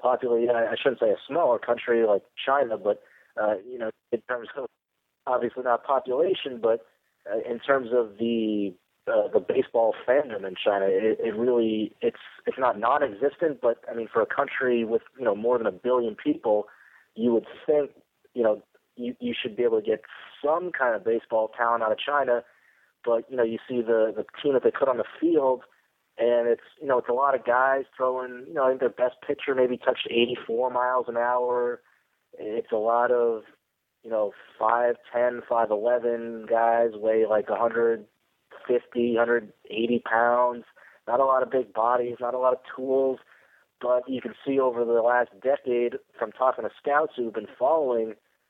[0.00, 0.38] popular.
[0.38, 3.02] You know, I shouldn't say a smaller country like China, but
[3.40, 4.66] uh, you know, in terms of
[5.26, 6.80] obviously not population, but
[7.30, 8.74] uh, in terms of the
[9.06, 10.86] the baseball fandom in China.
[10.86, 15.24] It, it really it's it's not non-existent, but I mean for a country with you
[15.24, 16.66] know more than a billion people,
[17.14, 17.90] you would think
[18.34, 18.62] you know
[18.96, 20.02] you you should be able to get
[20.44, 22.42] some kind of baseball talent out of China,
[23.04, 25.62] but you know you see the the team that they put on the field.
[26.16, 28.88] And it's you know it's a lot of guys throwing you know I think their
[28.88, 31.82] best pitcher maybe touched 84 miles an hour.
[32.38, 33.42] It's a lot of
[34.04, 38.06] you know five ten, five eleven guys weigh like a hundred
[38.68, 40.64] 150, 180 pounds.
[41.06, 43.18] Not a lot of big bodies, not a lot of tools,
[43.80, 48.08] but you can see over the last decade from talking to scouts who've been following,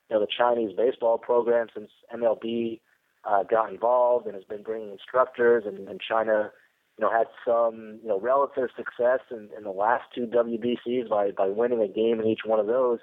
[0.09, 2.79] you know, the Chinese baseball program since MLB
[3.25, 6.51] uh, got involved and has been bringing instructors, and, and China,
[6.97, 11.31] you know, had some, you know, relative success in, in the last two WBCs by
[11.31, 12.99] by winning a game in each one of those.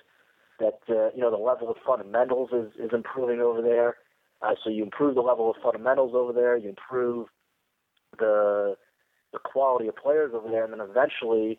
[0.61, 3.97] That uh, you know, the level of fundamentals is is improving over there
[4.43, 6.57] Uh, so you improve the level of fundamentals over there.
[6.57, 7.29] You improve
[8.19, 8.77] the
[9.33, 11.59] the quality of players over there, and then eventually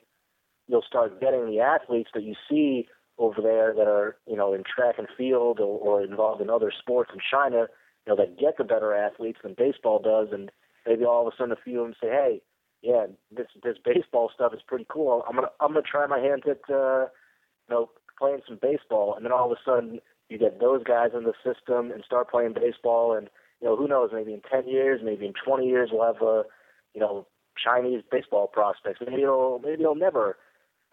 [0.68, 4.64] you'll start getting the athletes that you see over there that are you know in
[4.64, 7.68] track and field or, or involved in other sports in China.
[8.06, 10.52] You know that get the better athletes than baseball does, and
[10.86, 12.42] maybe all of a sudden a few of them say, "Hey,
[12.82, 15.24] yeah, this this baseball stuff is pretty cool.
[15.28, 17.08] I'm gonna I'm gonna try my hand at uh,
[17.68, 20.00] you know playing some baseball." And then all of a sudden
[20.34, 23.30] you get those guys in the system and start playing baseball, and
[23.62, 24.10] you know who knows?
[24.12, 26.44] Maybe in 10 years, maybe in 20 years, we'll have a
[26.94, 27.28] you know
[27.64, 29.00] Chinese baseball prospects.
[29.06, 30.38] Maybe it'll maybe it'll never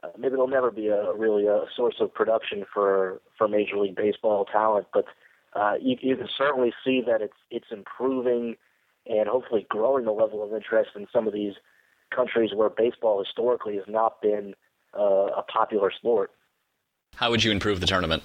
[0.03, 3.97] uh, maybe it'll never be a really a source of production for for Major League
[3.97, 5.07] Baseball talent, but
[5.55, 8.57] uh, you, you can certainly see that it's it's improving
[9.07, 11.55] and hopefully growing the level of interest in some of these
[12.15, 14.55] countries where baseball historically has not been
[14.99, 16.31] uh, a popular sport.
[17.17, 18.23] How would you improve the tournament?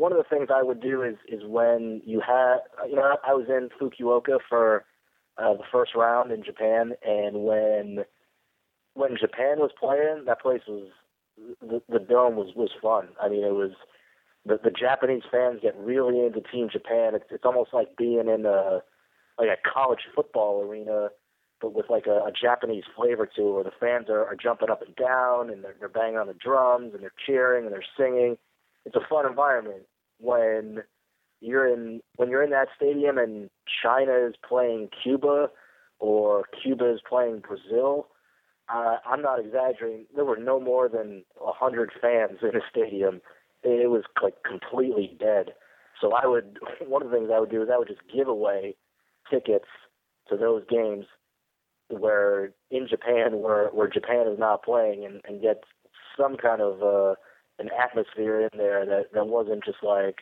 [0.00, 3.34] One of the things I would do is is when you have you know I
[3.34, 4.86] was in Fukuoka for
[5.36, 8.06] uh, the first round in Japan, and when
[8.94, 10.88] when Japan was playing, that place was
[11.60, 13.08] the, the dome was was fun.
[13.20, 13.72] I mean, it was
[14.46, 17.14] the the Japanese fans get really into Team Japan.
[17.14, 18.80] It's it's almost like being in a
[19.38, 21.10] like a college football arena,
[21.60, 24.70] but with like a, a Japanese flavor to it, where the fans are, are jumping
[24.70, 27.84] up and down and they're, they're banging on the drums and they're cheering and they're
[27.98, 28.38] singing.
[28.86, 29.82] It's a fun environment
[30.20, 30.82] when
[31.40, 33.48] you're in when you're in that stadium and
[33.82, 35.48] China is playing Cuba
[35.98, 38.08] or Cuba is playing Brazil
[38.72, 40.06] uh, I'm not exaggerating.
[40.14, 43.20] There were no more than a hundred fans in a stadium.
[43.62, 45.52] It was like completely dead.
[46.00, 48.28] So I would one of the things I would do is I would just give
[48.28, 48.76] away
[49.30, 49.66] tickets
[50.28, 51.06] to those games
[51.88, 55.64] where in Japan where where Japan is not playing and, and get
[56.16, 57.14] some kind of uh
[57.60, 60.18] an atmosphere in there that that wasn't just like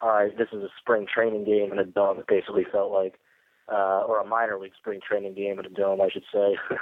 [0.00, 3.14] all right this is a spring training game in a dome it basically felt like
[3.72, 6.56] uh or a minor league spring training game in a dome I should say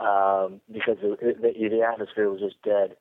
[0.00, 2.96] um, because the, the, the atmosphere was just dead.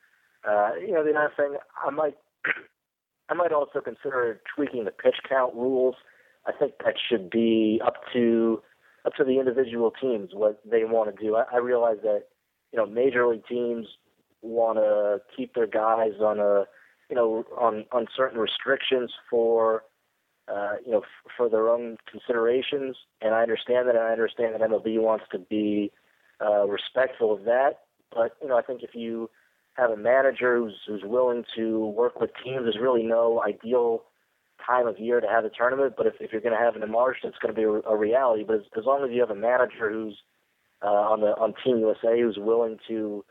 [0.47, 2.15] Uh, you know, the other thing I might
[3.29, 5.95] I might also consider tweaking the pitch count rules.
[6.45, 8.61] I think that should be up to
[9.05, 11.35] up to the individual teams what they want to do.
[11.35, 12.25] I, I realize that
[12.71, 13.87] you know major league teams
[14.43, 16.65] want to keep their guys on a
[17.09, 19.83] you know on on certain restrictions for
[20.47, 23.95] uh, you know f- for their own considerations, and I understand that.
[23.95, 25.91] And I understand that MLB wants to be
[26.41, 27.79] uh, respectful of that.
[28.13, 29.29] But you know, I think if you
[29.75, 34.03] have a manager who's who's willing to work with teams, there's really no ideal
[34.65, 35.95] time of year to have a tournament.
[35.97, 37.89] But if, if you're going to have it in March, it's going to be a,
[37.89, 38.43] a reality.
[38.43, 40.17] But as, as long as you have a manager who's
[40.83, 43.23] uh, on the on Team USA who's willing to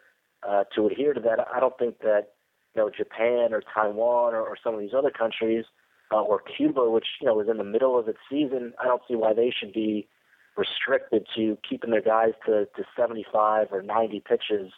[0.49, 2.29] uh, to adhere to that, I don't think that
[2.75, 5.65] you know Japan or Taiwan or, or some of these other countries
[6.13, 9.03] uh, or Cuba, which you know is in the middle of its season, I don't
[9.09, 10.09] see why they should be
[10.57, 14.73] restricted to keeping their guys to, to 75 or 90 pitches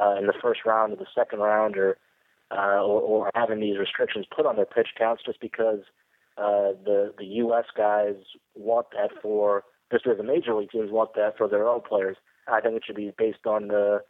[0.00, 1.96] uh, in the first round or the second round, or,
[2.50, 5.80] uh, or or having these restrictions put on their pitch counts just because
[6.38, 7.66] uh, the the U.S.
[7.76, 8.14] guys
[8.54, 12.16] want that for just as the major league teams want that for their own players.
[12.48, 14.00] I think it should be based on the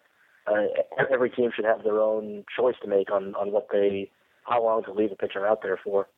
[0.46, 4.10] uh, every team should have their own choice to make on on what they
[4.44, 6.08] how long to leave a pitcher out there for.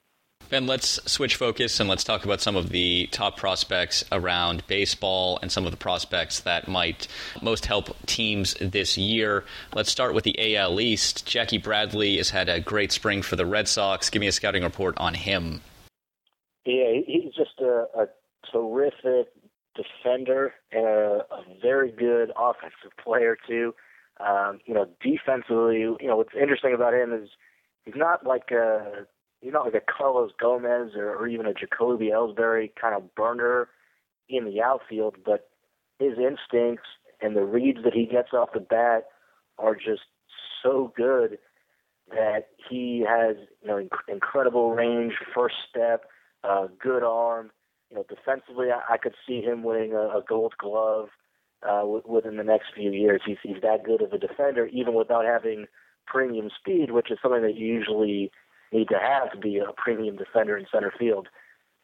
[0.51, 5.39] Ben, let's switch focus and let's talk about some of the top prospects around baseball
[5.41, 7.09] and some of the prospects that might
[7.41, 9.45] most help teams this year.
[9.75, 11.27] Let's start with the AL East.
[11.27, 14.11] Jackie Bradley has had a great spring for the Red Sox.
[14.11, 15.63] Give me a scouting report on him.
[16.67, 18.07] Yeah, he's just a, a
[18.53, 19.29] terrific
[19.75, 23.75] defender and a, a very good offensive player too.
[24.21, 27.31] Um, you know, defensively, you know what's interesting about him is
[27.85, 29.07] he's not like a
[29.41, 33.69] he's not like a Carlos Gomez or, or even a Jacoby Ellsbury kind of burner
[34.29, 35.51] in the outfield, but
[35.99, 36.89] his instincts
[37.21, 39.07] and the reads that he gets off the bat
[39.59, 40.03] are just
[40.63, 41.39] so good
[42.11, 46.05] that he has you know inc- incredible range, first step,
[46.45, 47.51] uh, good arm.
[47.91, 51.09] You know, defensively, I, I could see him winning a, a Gold Glove
[51.65, 53.23] uh, w- within the next few years.
[53.27, 55.67] He's he's that good of a defender, even without having
[56.07, 58.31] premium speed, which is something that you usually
[58.73, 61.29] need to have to be a premium defender in center field.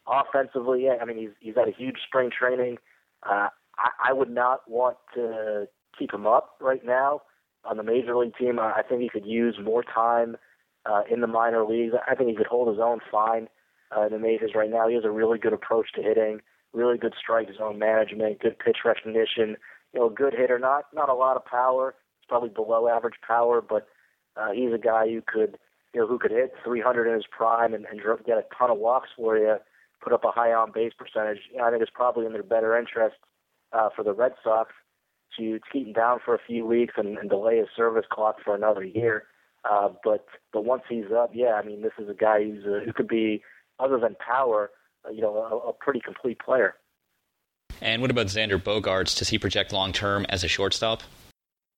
[0.07, 2.79] Offensively, yeah, I mean he's he's had a huge spring training.
[3.23, 5.66] Uh, I, I would not want to
[5.99, 7.23] keep him up right now
[7.64, 8.59] on the major league team.
[8.59, 10.37] I think he could use more time
[10.87, 11.95] uh, in the minor leagues.
[12.07, 13.49] I think he could hold his own fine
[13.97, 14.88] uh, in the majors right now.
[14.88, 16.40] He has a really good approach to hitting,
[16.72, 19.56] really good strike zone management, good pitch recognition.
[19.92, 21.94] You know, a good hitter, not not a lot of power.
[22.18, 23.88] It's probably below average power, but
[24.37, 25.59] uh, he's a guy who could
[25.92, 28.78] you know, who could hit 300 in his prime and, and get a ton of
[28.78, 29.56] walks for you
[30.00, 31.38] put up a high on base percentage.
[31.62, 33.16] I think it's probably in their better interest
[33.72, 34.72] uh, for the Red Sox
[35.38, 38.37] to, to keep him down for a few weeks and, and delay his service clock
[38.44, 39.24] for another year.
[39.70, 42.80] Uh, but but once he's up, yeah, I mean, this is a guy who's a,
[42.85, 43.42] who could be,
[43.78, 44.70] other than power,
[45.13, 46.75] you know, a, a pretty complete player.
[47.81, 49.19] And what about Xander Bogaerts?
[49.19, 51.03] Does he project long term as a shortstop?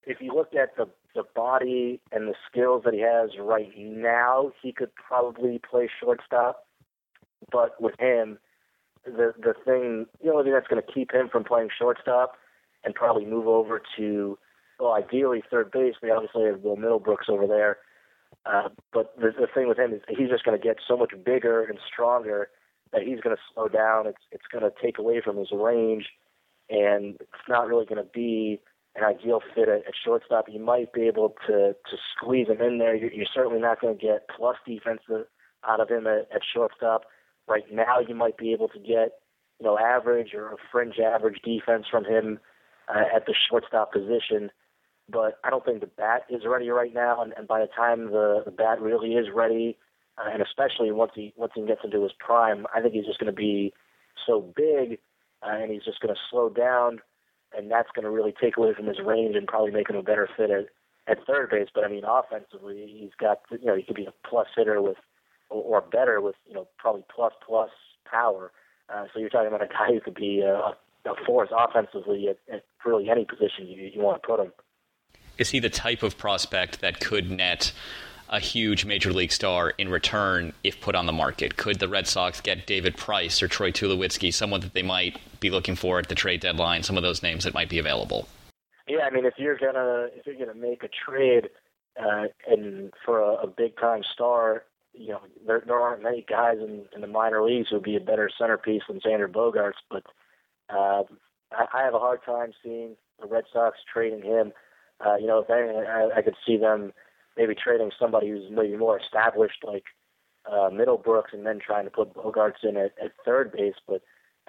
[0.04, 4.50] If you look at the the body and the skills that he has right now,
[4.62, 6.66] he could probably play shortstop.
[7.50, 8.38] But with him,
[9.04, 12.36] the the thing, the only thing that's going to keep him from playing shortstop
[12.84, 14.38] and probably move over to,
[14.80, 15.94] well, ideally third base.
[16.02, 17.78] We obviously have Will Middlebrooks over there.
[18.44, 21.12] Uh, but the, the thing with him is he's just going to get so much
[21.24, 22.48] bigger and stronger
[22.92, 24.06] that he's going to slow down.
[24.06, 26.06] It's it's going to take away from his range,
[26.68, 28.60] and it's not really going to be
[28.94, 30.46] an ideal fit at, at shortstop.
[30.48, 32.94] You might be able to to squeeze him in there.
[32.94, 35.00] You're, you're certainly not going to get plus defense
[35.66, 37.02] out of him at, at shortstop.
[37.48, 39.18] Right now, you might be able to get
[39.58, 42.38] you know average or a fringe average defense from him
[42.88, 44.50] uh, at the shortstop position.
[45.08, 48.10] But I don't think the bat is ready right now, and, and by the time
[48.10, 49.78] the the bat really is ready,
[50.18, 53.18] uh, and especially once he once he gets into his prime, I think he's just
[53.18, 53.72] going to be
[54.26, 54.98] so big,
[55.42, 57.00] uh, and he's just going to slow down,
[57.56, 60.02] and that's going to really take away from his range and probably make him a
[60.02, 60.66] better fit at
[61.08, 61.68] at third base.
[61.74, 64.98] But I mean, offensively, he's got you know he could be a plus hitter with
[65.48, 67.70] or, or better with you know probably plus plus
[68.10, 68.52] power.
[68.92, 70.74] Uh, so you're talking about a guy who could be a,
[71.08, 74.52] a force offensively at, at really any position you, you want to put him.
[75.38, 77.72] Is he the type of prospect that could net
[78.32, 81.56] a huge major league star in return if put on the market?
[81.58, 85.50] Could the Red Sox get David Price or Troy Tulowitzki, someone that they might be
[85.50, 86.82] looking for at the trade deadline?
[86.82, 88.26] Some of those names that might be available.
[88.88, 91.50] Yeah, I mean, if you're gonna if you're gonna make a trade
[92.02, 94.64] uh, and for a, a big time star,
[94.94, 97.96] you know there there aren't many guys in, in the minor leagues who would be
[97.96, 99.80] a better centerpiece than Xander Bogaerts.
[99.90, 100.04] but
[100.70, 101.02] uh,
[101.52, 104.52] I, I have a hard time seeing the Red Sox trading him.
[105.04, 106.92] Uh, you know, if anything, I, I could see them
[107.36, 109.84] maybe trading somebody who's maybe more established, like
[110.46, 113.74] uh, Middlebrooks, and then trying to put Bogaerts in at, at third base.
[113.86, 114.02] But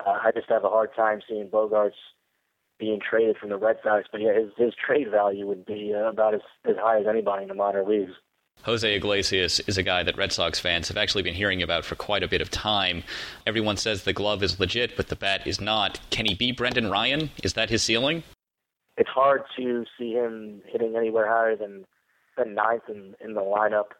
[0.05, 1.91] uh, I just have a hard time seeing Bogaerts
[2.79, 4.07] being traded from the Red Sox.
[4.11, 7.43] But yeah, his his trade value would be uh, about as as high as anybody
[7.43, 8.13] in the minor leagues.
[8.63, 11.95] Jose Iglesias is a guy that Red Sox fans have actually been hearing about for
[11.95, 13.03] quite a bit of time.
[13.45, 15.99] Everyone says the glove is legit, but the bat is not.
[16.11, 17.29] Can he be Brendan Ryan?
[17.43, 18.23] Is that his ceiling?
[18.95, 21.85] It's hard to see him hitting anywhere higher than
[22.37, 23.93] than ninth in, in the lineup.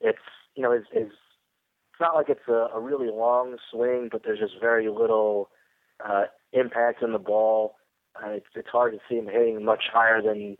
[0.00, 0.18] It's
[0.54, 4.38] you know, it's, it's it's not like it's a, a really long swing, but there's
[4.38, 5.50] just very little
[6.04, 7.74] uh, impact in the ball.
[8.14, 10.56] Uh, it's it's hard to see him hitting much higher than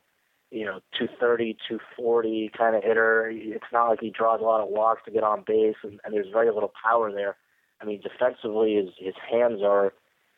[0.50, 3.30] you know 230, 240 kind of hitter.
[3.32, 6.12] It's not like he draws a lot of walks to get on base, and, and
[6.12, 7.36] there's very little power there.
[7.80, 9.92] I mean, defensively, his his hands are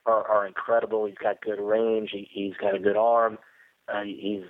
[0.06, 1.06] are, are incredible.
[1.06, 2.10] He's got good range.
[2.12, 3.38] He, he's got a good arm.
[3.92, 4.42] Uh, he's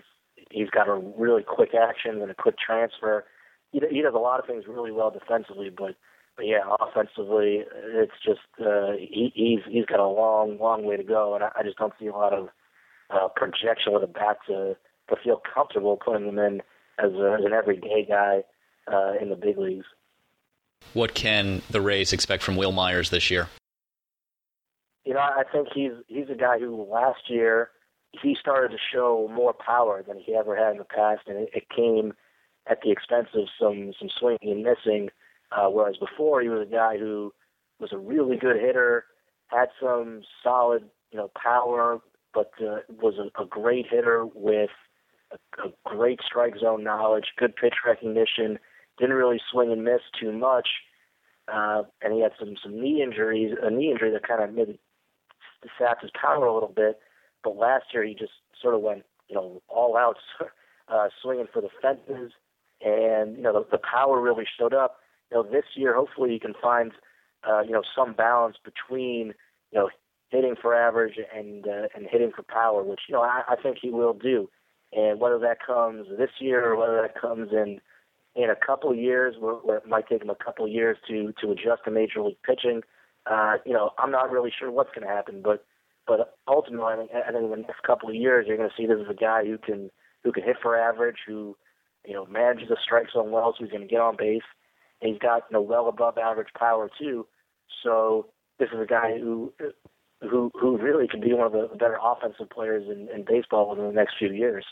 [0.51, 3.25] he's got a really quick action and a quick transfer.
[3.73, 5.97] He, he does a lot of things really well defensively, but
[6.37, 11.05] but yeah, offensively, it's just uh, he, he's he's got a long long way to
[11.05, 12.49] go, and I, I just don't see a lot of
[13.11, 14.77] uh, projection with a bat to
[15.11, 16.63] to feel comfortable putting him in
[16.99, 18.43] as, a, as an everyday guy
[18.93, 19.87] uh, in the big leagues.
[20.95, 23.49] What can the Rays expect from Wil Myers this year?
[25.05, 27.71] You know, I think he's he's a guy who last year
[28.13, 31.51] he started to show more power than he ever had in the past, and it,
[31.55, 32.13] it came
[32.69, 35.11] at the expense of some some swinging and missing.
[35.53, 37.33] Uh, whereas before, he was a guy who
[37.81, 39.05] was a really good hitter,
[39.47, 42.01] had some solid you know power,
[42.35, 44.71] but uh, was a, a great hitter with
[45.33, 48.59] a, a great strike zone knowledge, good pitch recognition.
[48.99, 50.69] Didn't really swing and miss too much,
[51.51, 54.79] uh, and he had some some knee injuries, a knee injury that kind of maybe
[55.79, 56.99] sapped his power a little bit.
[57.43, 60.17] But last year he just sort of went, you know, all out,
[60.89, 62.33] uh, swinging for the fences,
[62.85, 64.97] and you know the, the power really showed up.
[65.31, 66.93] You know, this year hopefully he can find,
[67.49, 69.35] uh, you know, some balance between,
[69.71, 69.91] you know,
[70.31, 73.79] hitting for average and uh, and hitting for power, which you know I, I think
[73.81, 74.49] he will do.
[74.93, 77.81] And whether that comes this year or whether that comes in
[78.35, 81.51] in a couple years, where, where it might take him a couple years to to
[81.51, 82.83] adjust to major league pitching,
[83.27, 85.43] uh, you know, I'm not really sure what's going to happen.
[85.43, 85.65] But
[86.11, 88.75] but ultimately, I think, I think in the next couple of years, you're going to
[88.77, 89.93] see this as a guy who can
[90.25, 91.57] who can hit for average, who
[92.05, 94.43] you know manages the strike zone well, so he's going to get on base.
[95.01, 97.29] And he's got you know well above average power too.
[97.85, 98.27] So
[98.59, 99.53] this is a guy who
[100.21, 103.87] who who really could be one of the better offensive players in, in baseball within
[103.87, 104.65] the next few years.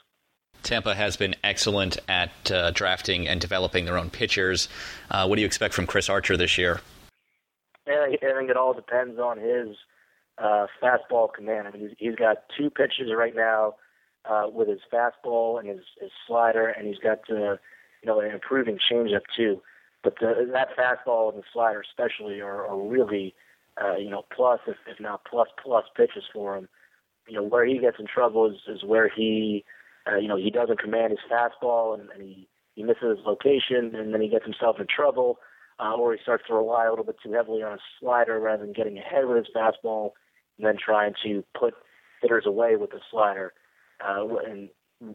[0.64, 4.68] Tampa has been excellent at uh, drafting and developing their own pitchers.
[5.09, 6.80] Uh, what do you expect from Chris Archer this year?
[7.86, 9.76] I think it all depends on his
[10.41, 11.68] uh, fastball command.
[11.68, 13.74] I mean, he's, he's got two pitches right now
[14.28, 17.57] uh, with his fastball and his, his slider, and he's got uh,
[18.03, 19.61] you know an improving changeup too.
[20.05, 23.34] But the, that fastball and the slider, especially, are, are really
[23.82, 26.68] uh, you know plus, if, if not plus plus pitches for him.
[27.26, 29.64] You know where he gets in trouble is, is where he
[30.11, 33.95] uh, you know he doesn't command his fastball and, and he he misses his location
[33.95, 35.39] and then he gets himself in trouble.
[35.80, 38.64] Uh, or he starts to rely a little bit too heavily on his slider rather
[38.64, 40.11] than getting ahead with his fastball
[40.59, 41.75] and then trying to put
[42.21, 43.53] hitters away with the slider.
[44.07, 44.69] Uh, and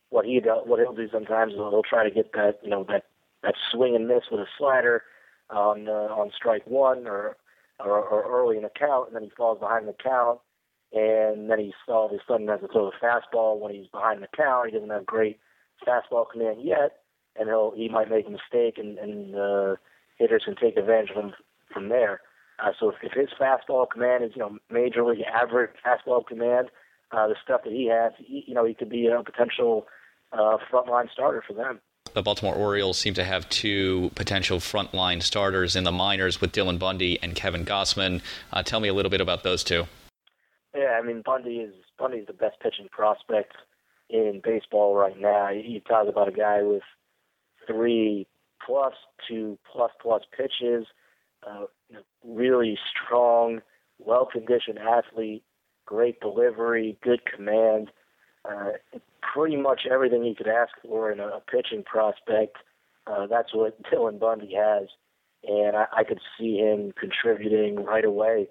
[0.10, 3.06] what he what he'll do sometimes is he'll try to get that you know that
[3.44, 5.04] that swing and miss with a slider
[5.50, 7.38] on uh, on strike one or,
[7.80, 10.40] or or early in the count, and then he falls behind the count,
[10.94, 14.22] and then he's all of a sudden has to throw the fastball when he's behind
[14.22, 14.68] the count.
[14.68, 15.40] He doesn't have great
[15.86, 17.00] fastball command yet,
[17.38, 19.76] and he'll he might make a mistake, and and uh,
[20.18, 21.34] hitters can take advantage of him
[21.72, 22.22] from there.
[22.60, 26.70] Uh, so if, if his fastball command is you know major league average fastball command,
[27.12, 29.88] uh, the stuff that he has, he, you know, he could be a potential
[30.32, 31.80] uh, frontline starter for them.
[32.14, 36.78] The Baltimore Orioles seem to have two potential frontline starters in the minors with Dylan
[36.78, 38.22] Bundy and Kevin Gausman.
[38.52, 39.86] Uh, tell me a little bit about those two.
[40.76, 43.54] Yeah, I mean Bundy is Bundy is the best pitching prospect
[44.10, 45.50] in baseball right now.
[45.50, 46.84] You talk about a guy with
[47.68, 48.28] three
[48.66, 48.94] plus
[49.28, 50.86] two plus plus pitches,
[51.48, 51.66] uh,
[52.24, 53.62] really strong,
[54.00, 55.44] well conditioned athlete,
[55.86, 57.92] great delivery, good command,
[58.50, 58.72] uh,
[59.34, 62.58] pretty much everything you could ask for in a, pitching prospect.
[63.08, 64.88] Uh, that's what Dylan Bundy has,
[65.44, 68.48] and I, I could see him contributing right away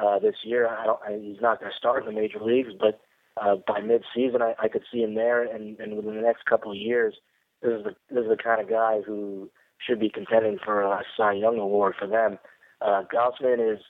[0.00, 0.68] uh, this year.
[0.68, 3.00] I don't, I, he's not going to start in the major leagues, but
[3.40, 6.70] uh, by mid-season, I, I could see him there, and, and within the next couple
[6.70, 7.14] of years,
[7.62, 9.50] this is the this is the kind of guy who
[9.86, 12.38] should be contending for a Cy Young award for them.
[12.80, 13.80] Uh, Gausman is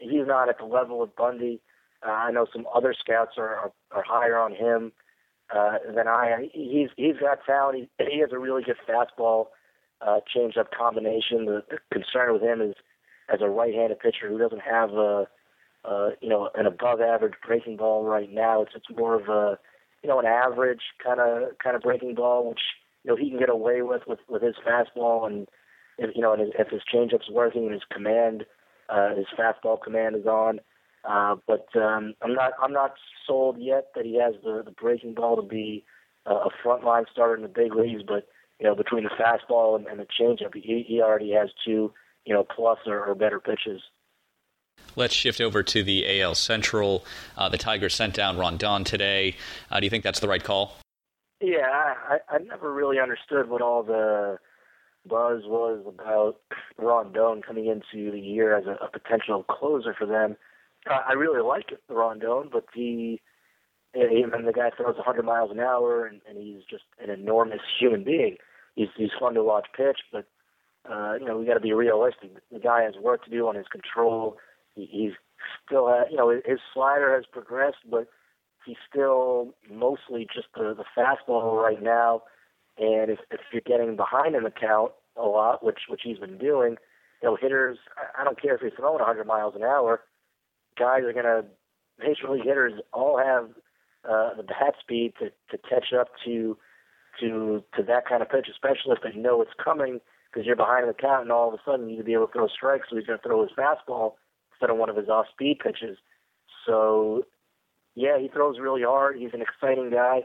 [0.00, 1.60] he's not at the level of Bundy.
[2.06, 4.92] Uh, I know some other scouts are are, are higher on him
[5.54, 6.48] uh, than I.
[6.52, 7.88] He's he's got talent.
[7.98, 9.46] He, he has a really good fastball
[10.00, 11.46] uh, changeup combination.
[11.46, 12.74] The, the concern with him is
[13.32, 15.26] as a right-handed pitcher who doesn't have a
[15.84, 18.62] uh, you know an above-average breaking ball right now.
[18.62, 19.58] It's it's more of a
[20.02, 22.60] you know an average kind of kind of breaking ball, which
[23.06, 25.46] you know he can get away with with with his fastball and
[25.96, 28.44] if you know and if his changeup's working and his command,
[28.88, 30.60] uh, his fastball command is on.
[31.08, 32.94] Uh, but um, I'm not I'm not
[33.26, 35.84] sold yet that he has the, the breaking ball to be
[36.28, 38.02] uh, a frontline starter in the big leagues.
[38.06, 38.26] But
[38.58, 41.92] you know between the fastball and, and the changeup, he, he already has two
[42.24, 43.82] you know plus or, or better pitches.
[44.96, 47.04] Let's shift over to the AL Central.
[47.36, 49.36] Uh, the Tigers sent down Rondon today.
[49.70, 50.76] Uh, do you think that's the right call?
[51.40, 54.38] Yeah, I, I never really understood what all the
[55.06, 56.40] buzz was about
[56.78, 60.36] Rondon coming into the year as a, a potential closer for them.
[60.90, 63.18] Uh, I really like Rondon, but the
[63.94, 68.04] and the guy throws 100 miles an hour, and, and he's just an enormous human
[68.04, 68.36] being.
[68.74, 70.26] He's he's fun to watch pitch, but
[70.90, 72.30] uh, you know we got to be realistic.
[72.52, 74.36] The guy has work to do on his control.
[74.74, 75.12] He, he's
[75.66, 78.08] still, uh, you know, his slider has progressed, but
[78.66, 82.22] he's still mostly just the, the fastball right now.
[82.78, 86.36] And if, if you're getting behind in the count a lot, which which he's been
[86.36, 86.76] doing,
[87.22, 87.78] you know, hitters.
[88.18, 90.02] I don't care if he's throwing 100 miles an hour.
[90.78, 91.44] Guys are gonna
[91.98, 93.48] major league hitters all have
[94.08, 96.58] uh, the bat speed to to catch up to
[97.20, 100.00] to to that kind of pitch, especially if they know it's coming
[100.30, 102.12] because you're behind in the count, and all of a sudden you need to be
[102.12, 104.14] able to throw strikes, so he's to throw his fastball
[104.52, 105.96] instead of one of his off-speed pitches.
[106.66, 107.24] So
[107.96, 109.16] yeah, he throws really hard.
[109.16, 110.20] He's an exciting guy,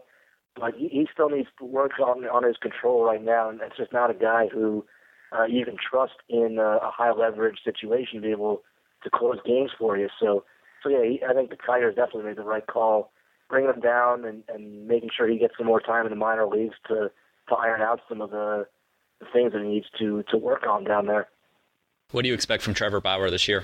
[0.55, 3.49] but he, he still needs to work on on his control right now.
[3.49, 4.85] And that's just not a guy who
[5.31, 8.61] uh, you can trust in a, a high leverage situation to be able
[9.03, 10.09] to close games for you.
[10.19, 10.43] So,
[10.83, 13.13] so yeah, he, I think the Tigers definitely made the right call,
[13.49, 16.45] bringing him down and, and making sure he gets some more time in the minor
[16.45, 17.09] leagues to
[17.49, 18.67] to iron out some of the,
[19.19, 21.29] the things that he needs to to work on down there.
[22.11, 23.63] What do you expect from Trevor Bauer this year?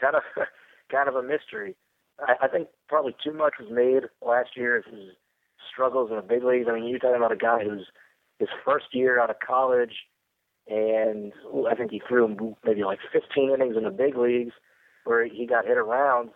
[0.00, 0.22] Kind of,
[0.90, 1.76] kind of a mystery.
[2.22, 5.10] I, I think probably too much was made last year of his
[5.72, 6.66] struggles in the big leagues.
[6.68, 7.86] I mean, you're talking about a guy who's
[8.38, 9.94] his first year out of college,
[10.68, 11.32] and
[11.70, 14.52] I think he threw maybe like 15 innings in the big leagues
[15.04, 16.30] where he got hit around.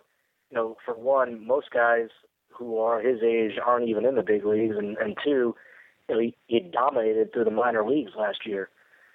[0.51, 2.07] You know, for one, most guys
[2.49, 5.55] who are his age aren't even in the big leagues, and, and two,
[6.09, 8.69] you know, he, he dominated through the minor leagues last year.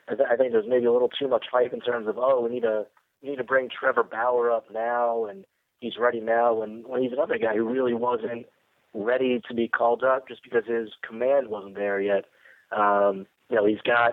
[0.08, 2.40] I, th- I think there's maybe a little too much hype in terms of oh,
[2.42, 2.86] we need to
[3.22, 5.44] need to bring Trevor Bauer up now, and
[5.82, 6.54] he's ready now.
[6.54, 8.46] When when he's another guy who really wasn't
[8.94, 12.24] ready to be called up just because his command wasn't there yet.
[12.70, 14.12] Um, you know, he's got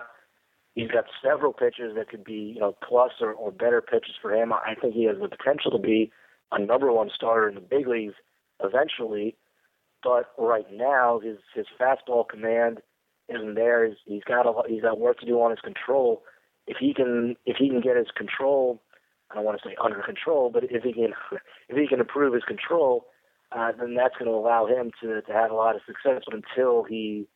[0.74, 4.34] he's got several pitches that could be you know plus or, or better pitches for
[4.34, 4.52] him.
[4.52, 6.12] I think he has the potential to be
[6.52, 8.14] a number one starter in the big leagues
[8.62, 9.36] eventually.
[10.02, 12.80] But right now, his his fastball command
[13.28, 13.86] isn't there.
[13.86, 16.22] He's, he's got a he's got work to do on his control.
[16.66, 18.82] If he can if he can get his control,
[19.30, 21.12] I don't want to say under control, but if he can
[21.68, 23.06] if he can improve his control,
[23.52, 26.22] uh, then that's going to allow him to to have a lot of success.
[26.26, 27.26] But until he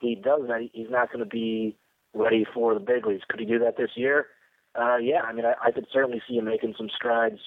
[0.00, 1.76] he does that, he's not going to be
[2.12, 3.22] ready for the big leagues.
[3.28, 4.26] Could he do that this year?
[4.74, 7.38] Uh, yeah, I mean, I, I could certainly see him making some strides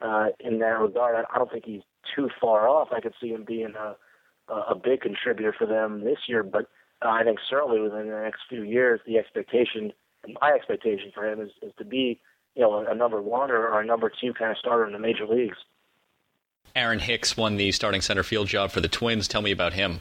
[0.00, 1.14] uh, in that regard.
[1.14, 1.82] I, I don't think he's
[2.16, 2.88] too far off.
[2.90, 3.96] I could see him being a
[4.50, 6.66] a big contributor for them this year, but
[7.02, 9.92] uh, I think certainly within the next few years, the expectation,
[10.40, 12.20] my expectation for him is, is to be,
[12.54, 14.92] you know, a, a number one or, or a number two kind of starter in
[14.92, 15.56] the major leagues.
[16.76, 19.26] Aaron Hicks won the starting center field job for the Twins.
[19.26, 20.00] Tell me about him.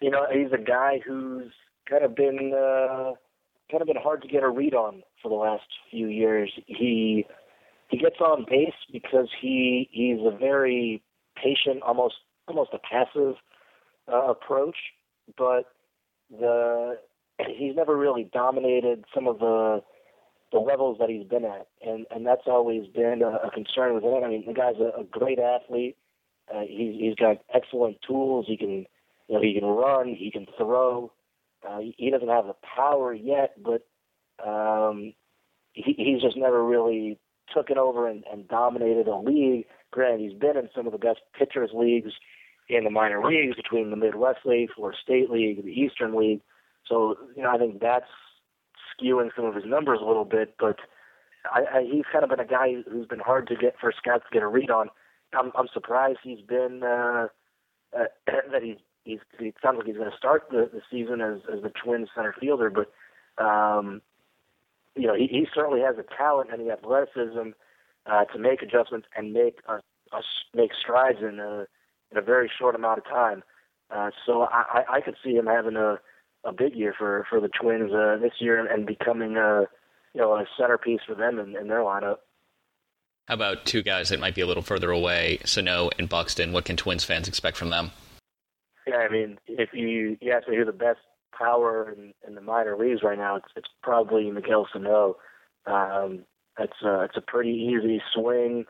[0.00, 1.52] You know, he's a guy who's
[1.88, 3.12] kind of been uh,
[3.70, 6.52] kind of been hard to get a read on for the last few years.
[6.66, 7.26] He
[7.88, 11.02] he gets on base because he he's a very
[11.36, 13.34] patient, almost almost a passive
[14.10, 14.76] uh, approach,
[15.36, 15.64] but
[16.30, 16.98] the
[17.46, 19.82] he's never really dominated some of the
[20.52, 24.04] the levels that he's been at, and and that's always been a, a concern with
[24.04, 24.24] him.
[24.24, 25.96] I mean, the guy's a, a great athlete.
[26.52, 28.46] Uh, he's he's got excellent tools.
[28.48, 28.86] He can
[29.28, 30.14] you know he can run.
[30.14, 31.12] He can throw.
[31.68, 33.84] Uh, he, doesn't have the power yet, but
[34.46, 35.12] um,
[35.72, 37.18] he, he's just never really
[37.54, 39.66] taken over and, and dominated a league.
[39.90, 42.12] Granted, he's been in some of the best pitchers leagues
[42.68, 46.42] in the minor leagues between the Midwest League, Florida State League, the Eastern League.
[46.86, 48.06] So, you know, I think that's
[48.98, 50.54] skewing some of his numbers a little bit.
[50.58, 50.78] But
[51.52, 54.24] I, I, he's kind of been a guy who's been hard to get for scouts
[54.30, 54.88] to get a read on.
[55.34, 57.28] I'm, I'm surprised he's been uh,
[57.96, 61.40] uh, that he's he's it sounds like he's going to start the, the season as
[61.52, 62.92] as the Twins center fielder, but
[63.42, 64.02] um,
[64.96, 67.50] you know he, he certainly has the talent and the athleticism
[68.06, 69.80] uh, to make adjustments and make a,
[70.12, 70.22] a
[70.54, 71.66] make strides in a
[72.10, 73.42] in a very short amount of time.
[73.90, 75.98] Uh, so I, I could see him having a
[76.44, 79.66] a big year for for the Twins uh, this year and, and becoming a
[80.14, 82.18] you know a centerpiece for them in, in their lineup.
[83.26, 86.52] How about two guys that might be a little further away, Sano and Buxton?
[86.52, 87.90] What can Twins fans expect from them?
[88.86, 91.00] Yeah, I mean, if you you ask me who the best
[91.36, 95.16] power in, in the minor leagues right now, it's it's probably Miguel Sano.
[95.66, 96.24] Um,
[96.58, 98.64] it's a, it's a pretty easy swing.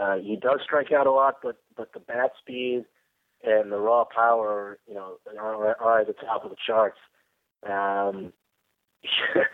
[0.00, 2.84] Uh, he does strike out a lot, but but the bat speed
[3.46, 6.98] and the raw power, you know, are, are at the top of the charts.
[7.68, 8.32] Um,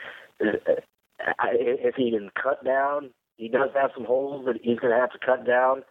[0.40, 5.12] if he can cut down, he does have some holes that he's going to have
[5.12, 5.82] to cut down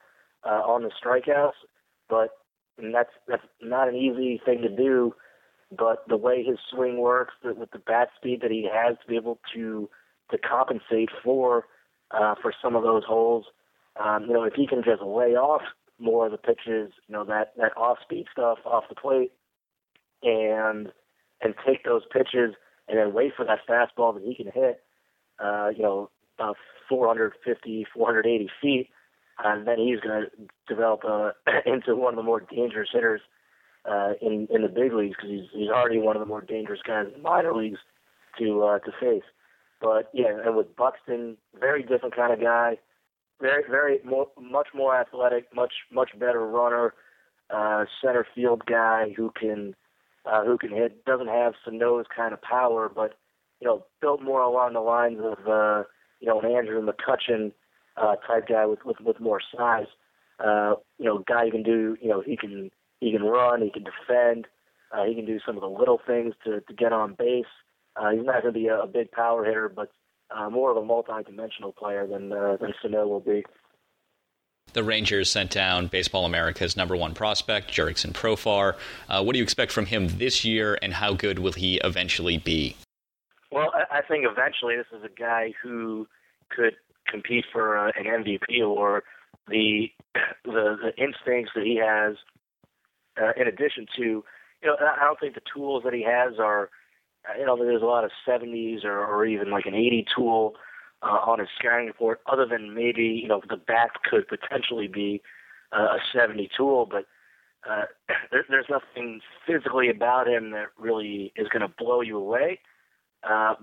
[0.45, 1.54] uh, on the strikeouts,
[2.08, 2.30] but
[2.78, 5.14] that's that's not an easy thing to do.
[5.76, 9.16] But the way his swing works, with the bat speed that he has to be
[9.16, 9.89] able to
[10.32, 11.66] to compensate for
[12.12, 13.45] uh, for some of those holes,
[14.04, 15.62] um, you know, if he can just lay off
[16.00, 19.32] more of the pitches, you know, that that off speed stuff off the plate,
[20.24, 20.91] and
[21.41, 22.56] and take those pitches
[22.88, 24.82] and then wait for that fastball that he can hit,
[25.39, 26.58] uh, you know, about
[26.89, 28.89] 450, 480 feet,
[29.43, 31.32] and then he's going to develop uh,
[31.66, 33.22] into one of the more dangerous hitters
[33.89, 36.82] uh, in in the big leagues because he's he's already one of the more dangerous
[36.86, 37.80] guys in the minor leagues
[38.38, 39.24] to uh, to face.
[39.82, 42.78] But yeah, and with Buxton, very different kind of guy
[43.42, 46.94] very, very more, much more athletic, much, much better runner,
[47.50, 49.76] uh, center field guy who can,
[50.26, 51.06] uh, who can hit.
[51.06, 53.16] Doesn't have Sano's kind of power, but
[53.60, 55.84] you know, built more along the lines of, uh,
[56.20, 57.52] you know, an Andrew McCutchen
[57.98, 59.88] uh, type guy with, with with more size.
[60.40, 62.72] Uh, you know, guy who can do, you know, he can
[63.02, 64.48] he can run, he can defend,
[64.92, 67.46] uh, he can do some of the little things to to get on base.
[67.96, 69.90] Uh, he's not going to be a, a big power hitter, but
[70.32, 73.44] uh, more of a multi-dimensional player than uh, than Sano will be.
[74.74, 78.76] The Rangers sent down Baseball America's number one prospect, Jerickson Profar.
[79.10, 82.38] Uh, what do you expect from him this year, and how good will he eventually
[82.38, 82.76] be?
[83.52, 86.08] Well, I think eventually this is a guy who
[86.50, 86.76] could
[87.08, 89.04] compete for uh, an MVP or
[89.48, 89.88] the,
[90.46, 92.16] the the instincts that he has.
[93.20, 94.24] Uh, in addition to, you
[94.66, 96.70] know, I don't think the tools that he has are
[97.38, 100.56] you know, there's a lot of 70s or, or even like an 80 tool
[101.02, 105.22] uh, on his scouting report, other than maybe, you know, the bat could potentially be
[105.72, 107.06] uh, a 70 tool, but
[107.70, 107.84] uh,
[108.32, 112.60] there, there's nothing physically about him that really is going to blow you away.
[113.24, 113.56] Uh,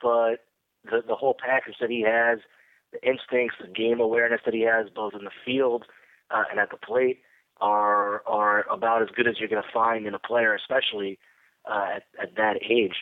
[0.00, 0.44] but
[0.84, 2.38] the, the whole package that he has,
[2.92, 5.84] the instincts, the game awareness that he has, both in the field
[6.30, 7.20] uh, and at the plate,
[7.60, 11.18] are are about as good as you're going to find in a player, especially
[11.70, 12.96] uh, at, at that age.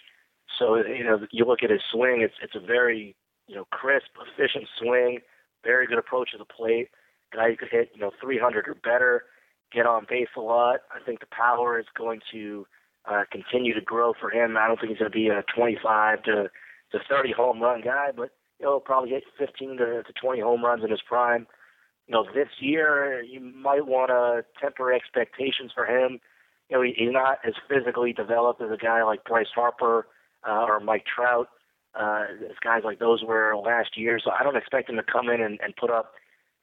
[0.58, 4.08] So you know, you look at his swing; it's it's a very you know crisp,
[4.20, 5.20] efficient swing,
[5.64, 6.88] very good approach to the plate.
[7.34, 9.24] Guy who could hit you know 300 or better,
[9.72, 10.80] get on base a lot.
[10.90, 12.66] I think the power is going to
[13.10, 14.56] uh, continue to grow for him.
[14.56, 16.50] I don't think he's going to be a 25 to
[16.92, 20.82] to 30 home run guy, but he'll probably hit 15 to, to 20 home runs
[20.84, 21.46] in his prime.
[22.06, 26.20] You know, this year you might want to temper expectations for him.
[26.68, 30.06] You know, he, he's not as physically developed as a guy like Bryce Harper
[30.48, 31.48] uh, or Mike Trout.
[31.98, 32.24] Uh,
[32.62, 35.58] guys like those were last year, so I don't expect him to come in and,
[35.62, 36.12] and put up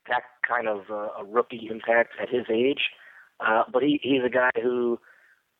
[0.07, 2.79] that kind of uh, a rookie impact at his age.
[3.39, 4.97] Uh, but he, he's a guy who,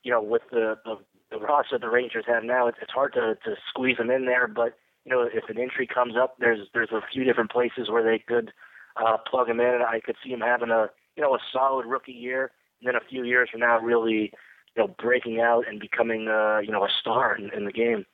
[0.04, 0.96] you know, with the, the
[1.30, 4.48] the roster the Rangers have now, it's, it's hard to to squeeze him in there.
[4.48, 8.04] But you know, if an injury comes up, there's there's a few different places where
[8.04, 8.52] they could
[8.96, 9.68] uh, plug him in.
[9.68, 12.52] And I could see him having a you know a solid rookie year,
[12.82, 14.32] and then a few years from now, really
[14.78, 18.06] you know breaking out and becoming uh, you know a star in, in the game.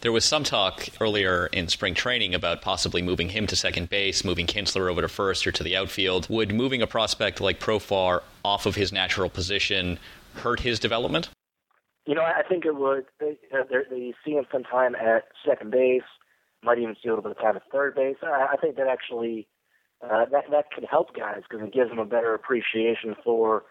[0.00, 4.24] There was some talk earlier in spring training about possibly moving him to second base,
[4.24, 6.28] moving Kinsler over to first or to the outfield.
[6.28, 10.00] Would moving a prospect like Profar off of his natural position
[10.34, 11.30] hurt his development?
[12.06, 13.06] You know, I think it would.
[13.20, 13.38] They,
[13.70, 16.02] they see him some time at second base,
[16.62, 18.16] might even see a little bit of time at third base.
[18.22, 19.46] I, think that actually
[20.02, 23.62] uh, that that can help guys because it gives them a better appreciation for,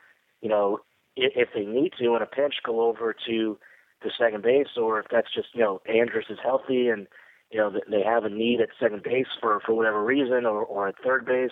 [0.41, 0.79] you know,
[1.15, 3.57] if, they need to in a pinch, go over to
[4.01, 7.07] to second base, or if that's just you know Andrus is healthy and
[7.51, 10.87] you know they have a need at second base for for whatever reason, or or
[10.87, 11.51] at third base,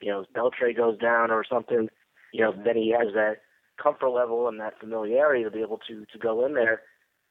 [0.00, 1.88] you know Beltre goes down or something,
[2.32, 3.38] you know then he has that
[3.82, 6.82] comfort level and that familiarity to be able to to go in there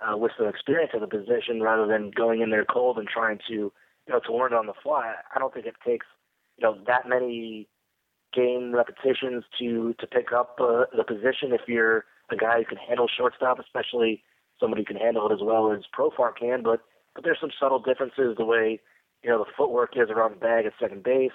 [0.02, 3.40] uh, with some experience of the position rather than going in there cold and trying
[3.48, 3.74] to you
[4.10, 5.14] know to learn it on the fly.
[5.36, 6.06] I don't think it takes
[6.58, 7.68] you know that many
[8.34, 12.78] game repetitions to to pick up uh, the position if you're a guy who can
[12.78, 14.24] handle shortstop, especially
[14.60, 16.64] somebody who can handle it as well as Profar can.
[16.64, 16.82] But
[17.16, 18.80] but there's some subtle differences the way
[19.24, 21.32] you know the footwork is around the bag at second base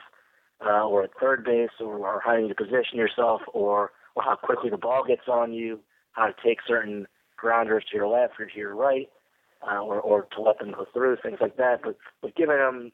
[0.64, 4.70] uh, or at third base, or, or how you position yourself, or or how quickly
[4.70, 5.80] the ball gets on you,
[6.12, 9.09] how to take certain grounders to your left or to your right,
[9.68, 11.80] uh, or, or to let them go through, things like that.
[11.82, 12.92] But, but giving them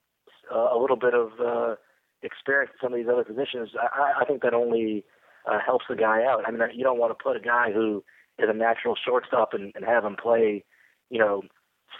[0.50, 1.74] uh, a little bit of uh,
[2.22, 5.04] experience in some of these other positions, I, I think that only
[5.46, 6.42] uh, helps the guy out.
[6.46, 8.04] I mean, you don't want to put a guy who
[8.38, 10.64] is a natural shortstop and, and have him play,
[11.10, 11.42] you know,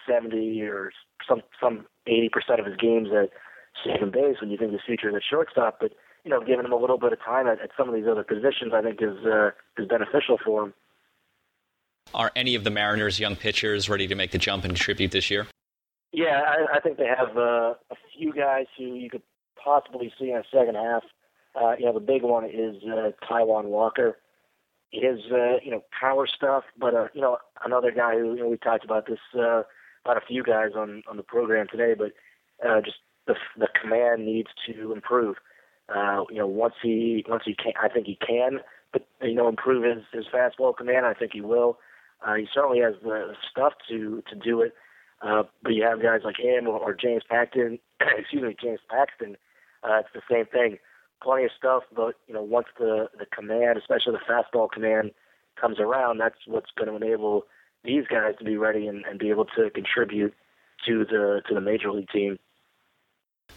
[0.08, 0.92] 70 or
[1.28, 3.30] some some 80% of his games at
[3.84, 5.78] second base when you think his future is at shortstop.
[5.80, 5.92] But
[6.24, 8.24] you know, giving him a little bit of time at, at some of these other
[8.24, 10.74] positions, I think is uh, is beneficial for him.
[12.14, 15.30] Are any of the Mariners' young pitchers ready to make the jump and contribute this
[15.30, 15.46] year?
[16.12, 19.22] Yeah, I, I think they have uh, a few guys who you could
[19.62, 21.02] possibly see in the second half.
[21.60, 24.18] Uh, you know, the big one is uh, Taijuan Walker.
[24.92, 28.48] His, uh, you know, power stuff, but uh, you know, another guy who you know
[28.48, 29.62] we talked about this uh,
[30.04, 32.12] about a few guys on on the program today, but
[32.68, 35.36] uh, just the the command needs to improve.
[35.94, 38.60] Uh, you know, once he once he can, I think he can,
[38.92, 41.06] but you know, improve his his fastball command.
[41.06, 41.78] I think he will.
[42.26, 44.74] Uh, he certainly has the stuff to to do it.
[45.22, 47.78] Uh, but you have guys like him or, or James Paxton.
[48.18, 49.36] excuse me, James Paxton.
[49.82, 50.78] Uh, it's the same thing.
[51.22, 55.10] Plenty of stuff, but you know, once the the command, especially the fastball command,
[55.60, 57.44] comes around, that's what's going to enable
[57.84, 60.34] these guys to be ready and, and be able to contribute
[60.86, 62.38] to the to the major league team.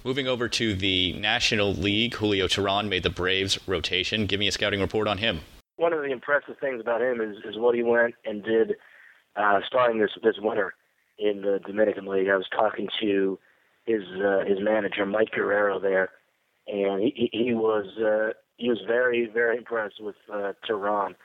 [0.04, 4.26] Moving over to the National League, Julio Teheran made the Braves rotation.
[4.26, 5.40] Give me a scouting report on him.
[5.78, 8.76] One of the impressive things about him is, is what he went and did
[9.36, 10.74] uh, starting this this winter
[11.18, 12.28] in the Dominican League.
[12.28, 13.40] I was talking to
[13.86, 16.10] his uh, his manager Mike Guerrero there,
[16.68, 21.16] and he he was uh, he was very very impressed with uh, Teheran,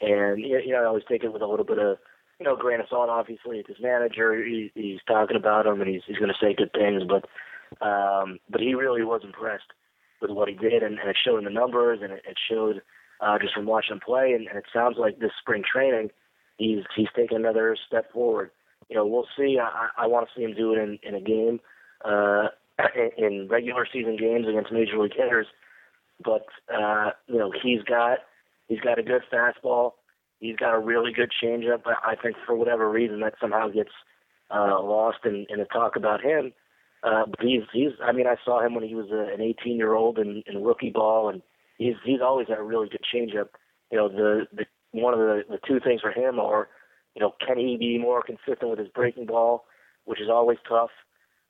[0.00, 1.98] and you know I always take it with a little bit of
[2.38, 3.10] you know grain of salt.
[3.10, 4.44] Obviously, his manager.
[4.44, 7.24] He, he's talking about him, and he's he's going to say good things, but
[7.84, 9.72] um, but he really was impressed
[10.20, 12.80] with what he did, and, and it showed in the numbers, and it, it showed
[13.20, 14.32] uh, just from watching him play.
[14.32, 16.10] And, and it sounds like this spring training,
[16.58, 18.50] he's he's taken another step forward.
[18.88, 19.58] You know, we'll see.
[19.60, 21.60] I, I want to see him do it in, in a game,
[22.04, 22.48] uh,
[23.18, 25.46] in regular season games against major league hitters.
[26.24, 28.18] But uh, you know, he's got
[28.68, 29.92] he's got a good fastball.
[30.40, 31.82] He's got a really good changeup.
[31.84, 33.90] But I think for whatever reason that somehow gets
[34.50, 36.52] uh, lost in, in the talk about him.
[37.02, 37.92] Uh, but he's he's.
[38.02, 40.64] I mean, I saw him when he was a, an 18 year old in, in
[40.64, 41.42] rookie ball, and
[41.78, 43.48] he's he's always had a really good changeup.
[43.90, 46.68] You know, the the one of the the two things for him are,
[47.14, 49.66] you know, can he be more consistent with his breaking ball,
[50.04, 50.90] which is always tough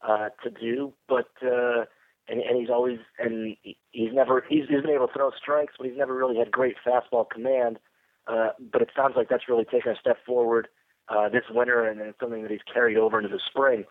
[0.03, 1.29] uh, to do, but.
[1.43, 1.85] uh
[2.29, 3.57] and, and he's always and
[3.93, 6.77] he's never he's, he's been able to throw strikes, but he's never really had great
[6.87, 7.79] fastball command.
[8.27, 10.67] Uh, but it sounds like that's really taken a step forward
[11.09, 13.85] uh, this winter, and it's something that he's carried over into the spring.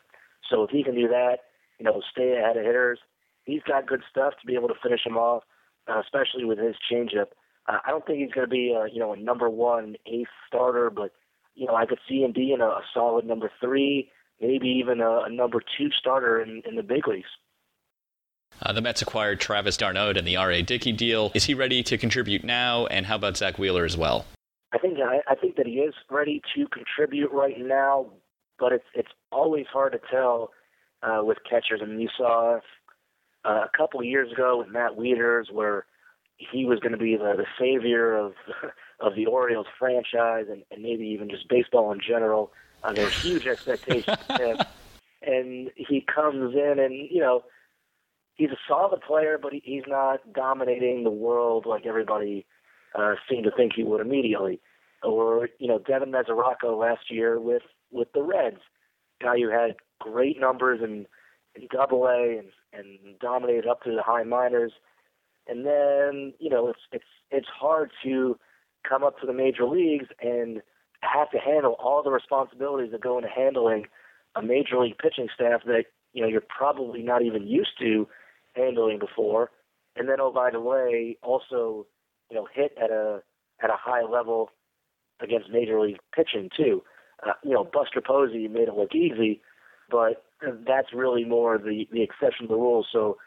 [0.49, 1.37] So if he can do that,
[1.79, 2.99] you know, stay ahead of hitters,
[3.45, 5.43] he's got good stuff to be able to finish him off,
[5.87, 7.27] uh, especially with his changeup.
[7.67, 10.27] Uh, I don't think he's going to be a you know a number one ace
[10.47, 11.11] starter, but
[11.55, 14.11] you know I could see him being a, a solid number three,
[14.41, 17.29] maybe even a, a number two starter in, in the big leagues.
[18.61, 20.61] Uh, the Mets acquired Travis d'Arnaud in the R.A.
[20.61, 21.31] Dickey deal.
[21.33, 22.85] Is he ready to contribute now?
[22.87, 24.25] And how about Zack Wheeler as well?
[24.73, 28.07] I think I, I think that he is ready to contribute right now,
[28.59, 30.51] but it's it's always hard to tell
[31.01, 31.81] uh, with catchers.
[31.81, 32.59] I mean, you saw
[33.45, 35.85] uh, a couple of years ago with Matt Wieters where
[36.37, 38.33] he was going to be the, the savior of
[38.99, 42.51] of the Orioles franchise and, and maybe even just baseball in general.
[42.85, 44.57] Uh, there huge expectations him,
[45.23, 47.43] and he comes in and you know
[48.35, 52.45] he's a solid player, but he, he's not dominating the world like everybody
[52.93, 54.59] uh, seemed to think he would immediately.
[55.01, 58.61] Or you know Devin Mesoraco last year with with the Reds,
[59.21, 61.07] guy who had great numbers in,
[61.55, 64.73] in Double A and and dominated up to the high minors.
[65.47, 68.37] And then you know it's it's it's hard to
[68.87, 70.61] come up to the major leagues and
[71.01, 73.85] have to handle all the responsibilities that go into handling
[74.35, 78.07] a major league pitching staff that you know you're probably not even used to
[78.55, 79.51] handling before,
[79.95, 81.85] and then oh by the way, also
[82.29, 83.21] you know hit at a
[83.61, 84.49] at a high level
[85.21, 86.83] against major league pitching too.
[87.25, 89.41] Uh, you know Buster Posey made it look easy,
[89.89, 90.23] but
[90.67, 92.85] that's really more the the exception to the rule.
[92.91, 93.17] So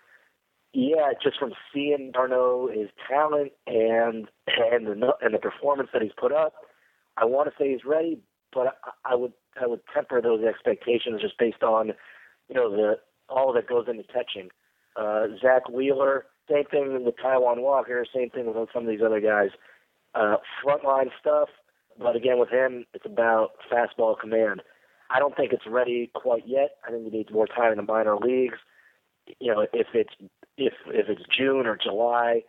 [0.74, 6.12] yeah, just from seeing d'Arnaud, his talent and and the and the performance that he's
[6.18, 6.54] put up,
[7.20, 8.20] I want to say he's ready,
[8.52, 11.88] but I, I would I would temper those expectations just based on
[12.48, 12.98] you know the
[13.28, 14.48] all that goes into catching.
[14.96, 19.20] Uh, Zack Wheeler, same thing with Taijuan Walker, same thing with some of these other
[19.20, 19.50] guys.
[20.14, 21.48] Uh, frontline stuff,
[21.98, 24.62] but again with him, it's about fastball command.
[25.10, 26.70] I don't think it's ready quite yet.
[26.86, 28.58] I think he needs more time in the minor leagues.
[29.40, 30.14] You know, if it's
[30.56, 32.42] if if it's June or July,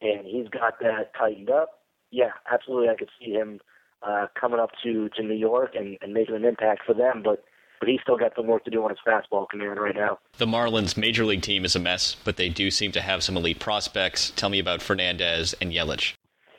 [0.00, 3.60] and he's got that tightened up, yeah, absolutely, I could see him
[4.02, 7.22] uh, coming up to to New York and, and making an impact for them.
[7.22, 7.44] But
[7.78, 10.18] but he's still got some work to do on his fastball command right now.
[10.38, 13.36] The Marlins major league team is a mess, but they do seem to have some
[13.36, 14.30] elite prospects.
[14.30, 16.14] Tell me about Fernandez and Yelich.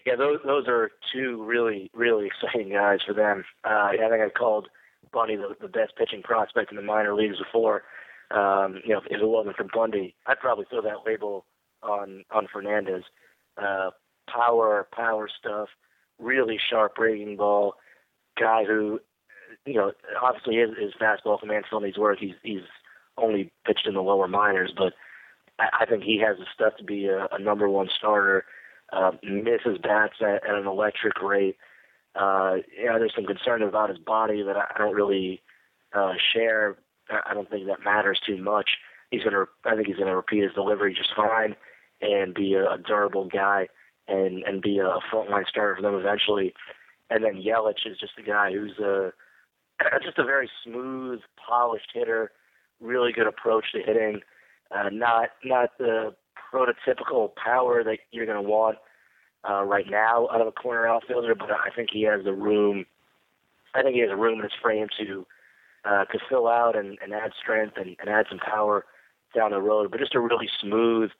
[0.06, 3.44] Yeah, those those are two really really exciting guys for them.
[3.66, 4.70] Uh, I think I called
[5.12, 7.84] Bundy the, the best pitching prospect in the minor leagues before.
[8.32, 11.46] Um, you know, if it wasn't for Bundy, I'd probably throw that label
[11.82, 13.04] on on Fernandez.
[13.58, 13.90] Uh,
[14.30, 15.70] power, power stuff,
[16.20, 17.76] really sharp breaking ball,
[18.40, 19.00] guy who,
[19.66, 19.92] you know,
[20.22, 22.20] obviously his, his fastball command still needs work.
[22.20, 22.62] He's he's
[23.18, 24.94] only pitched in the lower minors, but
[25.60, 28.46] I, I think he has the stuff to be a, a number one starter.
[28.94, 31.58] Uh, misses bats at, at an electric rate.
[32.16, 35.42] Uh, yeah, there's some concern about his body that I don't really
[35.94, 36.78] uh, share
[37.10, 38.70] I don't think that matters too much.
[39.12, 41.56] He's gonna, I think he's gonna repeat his delivery just fine
[42.02, 43.68] and be a, a durable guy
[44.08, 46.54] and and be a frontline starter for them eventually.
[47.10, 49.12] And then Yelich is just a guy who's a
[50.04, 52.32] just a very smooth, polished hitter,
[52.80, 54.22] really good approach to hitting.
[54.72, 56.16] Uh, not not the
[56.54, 58.78] prototypical power that you're going to want
[59.50, 62.86] uh, right now out of a corner outfielder, but I think he has the room.
[63.76, 65.26] I think he has a room in his frame to
[65.86, 68.86] uh, to fill out and, and add strength and, and add some power
[69.36, 69.92] down the road.
[69.92, 71.12] But just a really smooth,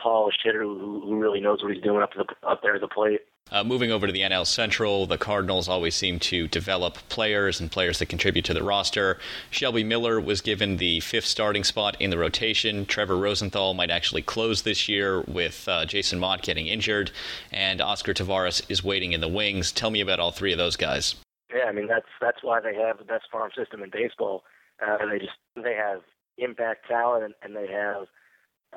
[0.00, 2.88] polished hitter who, who really knows what he's doing up, the, up there at the
[2.88, 3.20] plate.
[3.52, 7.70] Uh, moving over to the NL Central, the Cardinals always seem to develop players and
[7.70, 9.18] players that contribute to the roster.
[9.50, 12.86] Shelby Miller was given the fifth starting spot in the rotation.
[12.86, 17.12] Trevor Rosenthal might actually close this year with uh, Jason Motte getting injured,
[17.52, 19.70] and Oscar Taveras is waiting in the wings.
[19.70, 21.14] Tell me about all three of those guys.
[21.54, 24.42] Yeah, I mean that's that's why they have the best farm system in baseball.
[24.84, 26.00] Uh, they just they have
[26.36, 28.08] impact talent and, and they have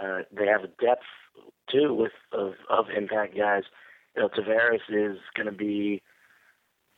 [0.02, 1.04] uh, they have a depth
[1.72, 3.64] too with of of impact guys.
[4.16, 6.02] You know, Taveras is going to be.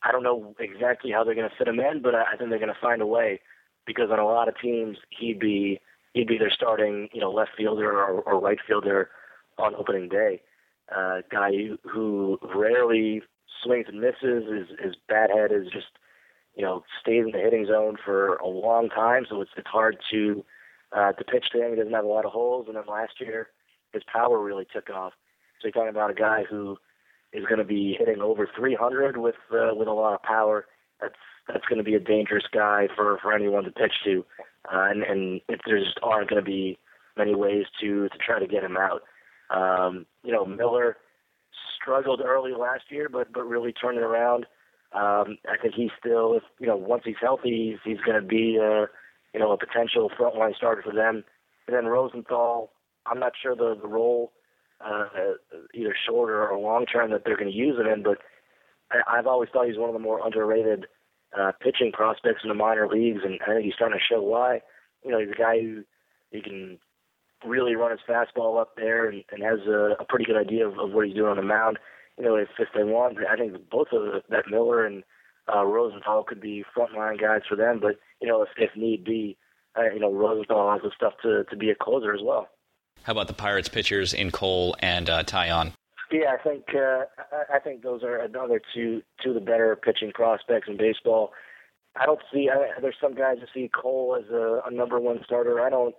[0.03, 2.59] I don't know exactly how they're going to fit him in, but I think they're
[2.59, 3.39] going to find a way
[3.85, 5.79] because on a lot of teams he'd be
[6.13, 9.09] he'd be their starting you know left fielder or, or right fielder
[9.57, 10.41] on opening day.
[10.93, 11.51] Uh, guy
[11.89, 13.21] who rarely
[13.63, 14.43] swings and misses.
[14.51, 15.87] His his bat head is just
[16.55, 19.97] you know stays in the hitting zone for a long time, so it's it's hard
[20.11, 20.43] to
[20.95, 21.71] uh, to pitch to him.
[21.71, 23.49] He doesn't have a lot of holes, and then last year
[23.93, 25.13] his power really took off.
[25.61, 26.77] So you're talking about a guy who
[27.33, 30.65] is going to be hitting over 300 with uh, with a lot of power.
[31.01, 31.15] That's
[31.47, 34.25] that's going to be a dangerous guy for for anyone to pitch to,
[34.73, 36.79] uh, and and if there just aren't going to be
[37.17, 39.01] many ways to to try to get him out.
[39.49, 40.97] Um, you know, Miller
[41.81, 44.45] struggled early last year, but but really turned it around
[44.93, 48.27] Um, I think he's still, if you know, once he's healthy, he's, he's going to
[48.27, 48.87] be, uh,
[49.33, 51.23] you know, a potential frontline starter for them.
[51.67, 52.71] And then Rosenthal,
[53.05, 54.31] I'm not sure the the role,
[54.85, 55.05] uh,
[55.73, 58.19] either short or long term that they're going to use him in, but
[58.91, 60.87] I, I've always thought he's one of the more underrated
[61.37, 64.61] uh, pitching prospects in the minor leagues, and I think he's starting to show why.
[65.03, 65.83] You know, he's a guy who
[66.31, 66.77] he can
[67.45, 70.77] really run his fastball up there and, and has a, a pretty good idea of,
[70.77, 71.79] of what he's doing on the mound.
[72.17, 75.03] You know, if if they want, I think both of that Miller and
[75.53, 77.79] uh, Rosenthal could be frontline guys for them.
[77.79, 79.37] But you know, if if need be,
[79.77, 82.47] uh, you know, Rosenthal has the stuff to to be a closer as well.
[83.03, 85.73] How about the Pirates pitchers in Cole and uh, Taillon?
[86.11, 87.05] Yeah, I think uh,
[87.53, 91.31] I think those are another two two of the better pitching prospects in baseball.
[91.95, 92.49] I don't see.
[92.49, 95.61] I, there's some guys who see Cole as a, a number one starter.
[95.61, 95.95] I don't.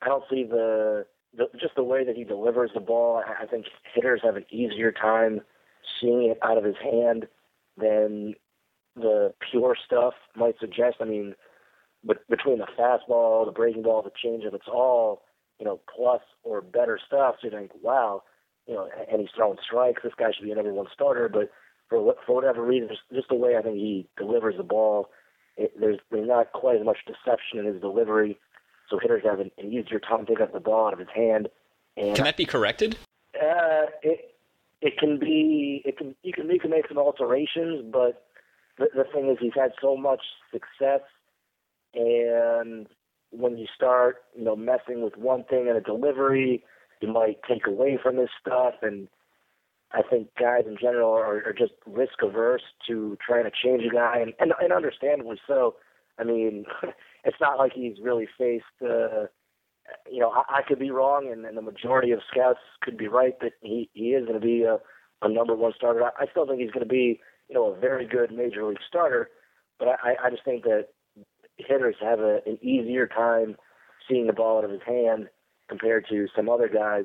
[0.00, 3.22] I don't see the, the just the way that he delivers the ball.
[3.24, 5.40] I, I think hitters have an easier time
[6.00, 7.26] seeing it out of his hand
[7.76, 8.34] than
[8.98, 10.96] the pure stuff might suggest.
[11.00, 11.34] I mean,
[12.04, 15.22] but between the fastball, the breaking ball, the changeup, it's all
[15.58, 17.36] you know plus or better stuff.
[17.40, 18.22] So you think, wow,
[18.66, 20.02] you know, and he's throwing strikes.
[20.02, 21.28] This guy should be a number one starter.
[21.28, 21.50] But
[21.88, 25.10] for for whatever reason, just, just the way I think he delivers the ball,
[25.56, 28.38] it, there's there's not quite as much deception in his delivery.
[28.90, 31.48] So hitters have an, an easier time picking up the ball out of his hand.
[31.96, 32.96] And can that be corrected?
[33.34, 34.34] Uh, it
[34.80, 38.27] it can be it can you can you can make some alterations, but
[38.78, 40.22] the, the thing is he's had so much
[40.52, 41.02] success,
[41.94, 42.86] and
[43.30, 46.64] when you start you know messing with one thing in a delivery
[47.00, 48.74] you might take away from his stuff.
[48.82, 49.08] And
[49.92, 53.94] I think guys in general are, are just risk averse to trying to change a
[53.94, 55.76] guy, and, and, and understandably so.
[56.18, 56.64] I mean,
[57.24, 58.64] it's not like he's really faced.
[58.82, 59.26] Uh,
[60.10, 63.08] you know, I, I could be wrong, and, and the majority of scouts could be
[63.08, 64.78] right that he he is going to be a,
[65.22, 66.04] a number one starter.
[66.04, 68.78] I, I still think he's going to be, you know, a very good major league
[68.86, 69.30] starter.
[69.78, 70.88] But I, I just think that
[71.56, 73.56] hitters have a, an easier time
[74.08, 75.28] seeing the ball out of his hand
[75.68, 77.04] compared to some other guys.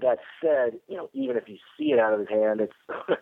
[0.00, 2.72] That said, you know, even if you see it out of his hand, it's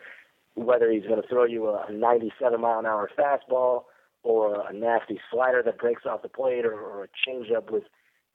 [0.55, 3.85] whether he's going to throw you a 97 mile an hour fastball
[4.23, 7.85] or a nasty slider that breaks off the plate or, or a changeup with,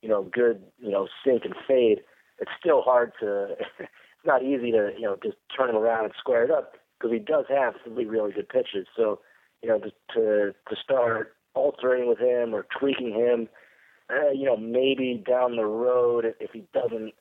[0.01, 2.01] you know, good, you know, sink and fade.
[2.39, 3.55] It's still hard to.
[3.79, 3.89] it's
[4.25, 7.20] not easy to, you know, just turn him around and square it up because he
[7.20, 8.88] does have some really good pitches.
[8.95, 9.20] So,
[9.64, 13.49] you know, to to, to start altering with him or tweaking him
[14.12, 17.14] uh, you know, maybe down the road if he doesn't,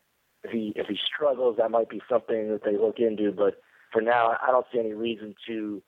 [0.43, 3.33] if he if he struggles, that might be something that they look into.
[3.33, 3.61] But
[3.93, 5.83] for now, I don't see any reason to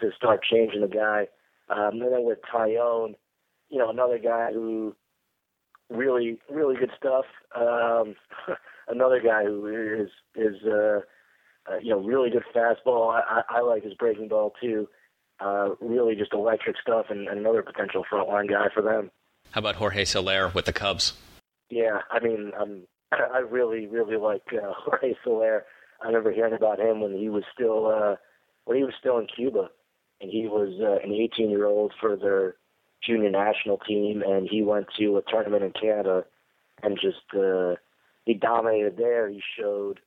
[0.00, 1.26] to start changing the guy.
[1.68, 3.14] Um, and then with Taillon,
[3.70, 4.94] you know, another guy who
[5.90, 7.24] really really good stuff.
[7.56, 8.14] Um,
[8.88, 11.00] another guy who is is uh,
[11.70, 13.10] uh, you know really good fastball.
[13.10, 14.88] I, I, I like his breaking ball too.
[15.40, 19.10] Uh, really just electric stuff, and, and another potential frontline guy for them.
[19.50, 21.14] How about Jorge Soler with the Cubs?
[21.70, 25.64] Yeah, I mean, um, I really, really like uh, Jorge Soler.
[26.02, 28.16] I remember hearing about him when he was still uh,
[28.64, 29.70] when he was still in Cuba,
[30.20, 32.56] and he was uh, an 18 year old for their
[33.04, 36.24] junior national team, and he went to a tournament in Canada
[36.82, 37.74] and just uh,
[38.24, 39.28] he dominated there.
[39.28, 40.00] He showed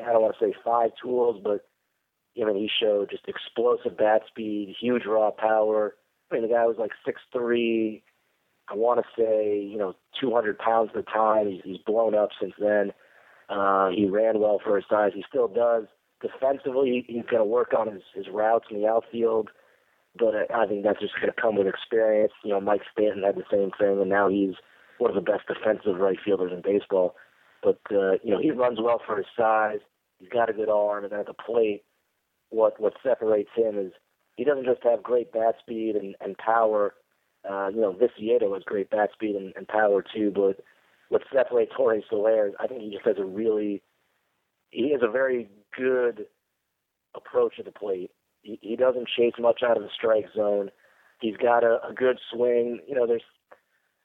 [0.00, 1.68] I don't want to say five tools, but
[2.40, 5.94] I mean he showed just explosive bat speed, huge raw power.
[6.30, 8.02] I mean the guy was like six three,
[8.70, 11.48] I want to say, you know, 200 pounds at the time.
[11.48, 12.92] He's, he's blown up since then.
[13.48, 15.12] Uh, he ran well for his size.
[15.14, 15.84] He still does.
[16.20, 19.50] Defensively, he's going to work on his, his routes in the outfield,
[20.18, 22.32] but I think that's just going to come with experience.
[22.44, 24.54] You know, Mike Stanton had the same thing, and now he's
[24.98, 27.14] one of the best defensive right fielders in baseball.
[27.62, 29.80] But uh, you know, he runs well for his size.
[30.18, 31.82] He's got a good arm, and then at the plate,
[32.50, 33.92] what what separates him is
[34.36, 36.94] he doesn't just have great bat speed and, and power
[37.48, 40.62] uh, you know, Viciedo has great bat speed and, and power too, but
[41.08, 43.82] what separates Jorge Soler is I think he just has a really,
[44.70, 46.26] he has a very good
[47.14, 48.10] approach at the plate.
[48.42, 50.70] He, he doesn't chase much out of the strike zone.
[51.20, 52.80] He's got a, a good swing.
[52.86, 53.22] You know, there's,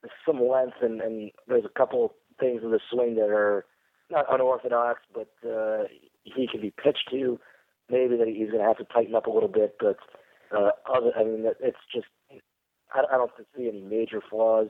[0.02, 3.66] there's some length and, and there's a couple things in the swing that are
[4.10, 5.84] not unorthodox, but uh,
[6.24, 7.40] he can be pitched to.
[7.90, 9.98] Maybe that he's going to have to tighten up a little bit, but
[10.56, 12.08] uh, other, I mean, it's just
[12.94, 14.70] I, don't see any major flaws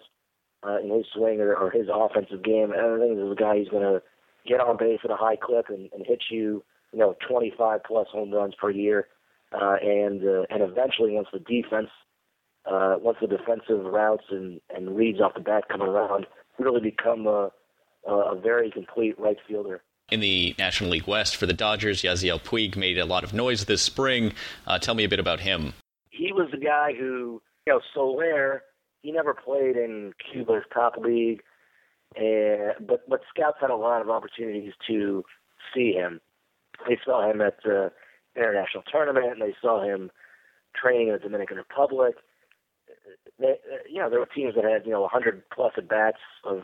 [0.65, 2.69] uh, in his swing or, or his offensive game.
[2.69, 4.01] This is a guy who's going to
[4.47, 8.07] get on base at a high clip and, and hit you, you know, 25 plus
[8.11, 9.07] home runs per year.
[9.51, 11.89] Uh, and uh, and eventually, once the defense,
[12.65, 16.25] uh, once the defensive routes and, and reads off the bat come around,
[16.59, 17.49] really become a,
[18.07, 19.81] a very complete right fielder.
[20.11, 23.65] In the National League West for the Dodgers, Yasiel Puig made a lot of noise
[23.65, 24.33] this spring.
[24.67, 25.73] Uh, tell me a bit about him
[26.11, 28.63] He was the guy who, you know, Soler,
[29.01, 31.41] he never played in Cuba's top league,
[32.15, 35.23] and but but scouts had a lot of opportunities to
[35.73, 36.21] see him.
[36.87, 37.91] They saw him at the
[38.35, 40.11] international tournament, and they saw him
[40.75, 42.15] training in the Dominican Republic.
[43.43, 43.55] They,
[43.91, 46.61] you know, there were teams that had you know 100 plus at bats of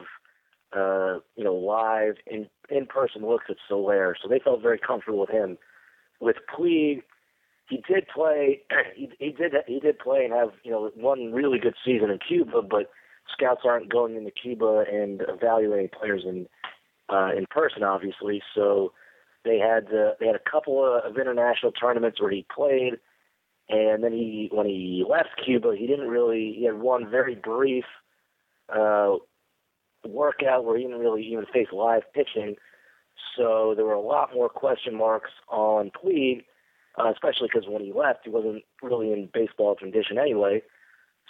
[0.75, 5.19] uh, you know live in in person looks at Soler, so they felt very comfortable
[5.19, 5.57] with him.
[6.21, 7.03] With Puig,
[7.69, 8.61] he did play.
[8.95, 12.19] He, he did he did play and have you know one really good season in
[12.25, 12.89] Cuba, but
[13.31, 16.47] scouts aren't going into Cuba and evaluating players in
[17.09, 18.41] uh, in person, obviously.
[18.55, 18.93] So
[19.45, 22.95] they had uh, they had a couple of, of international tournaments where he played,
[23.69, 26.55] and then he when he left Cuba, he didn't really.
[26.57, 27.85] He had one very brief
[28.67, 29.15] uh,
[30.07, 32.55] workout where he didn't really even face live pitching.
[33.37, 36.45] So there were a lot more question marks on Puig,
[36.97, 40.63] uh, especially because when he left, he wasn't really in baseball condition anyway.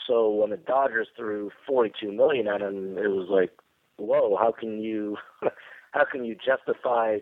[0.07, 3.51] So when the Dodgers threw 42 million at him, it was like,
[3.97, 5.17] whoa, how can you,
[5.91, 7.17] how can you justify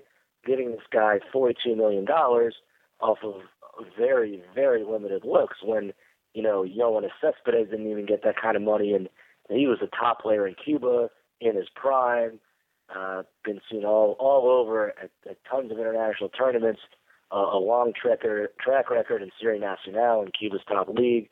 [0.45, 2.55] giving this guy 42 million dollars
[2.99, 3.41] off of
[3.97, 5.93] very, very limited looks when
[6.33, 9.09] you know Yoenis Cespedes didn't even get that kind of money, and
[9.49, 11.09] he was a top player in Cuba
[11.39, 12.39] in his prime.
[12.95, 16.81] Uh, been seen all all over at, at tons of international tournaments.
[17.29, 18.21] Uh, a long track
[18.61, 21.29] track record in Serie Nacional in Cuba's top league,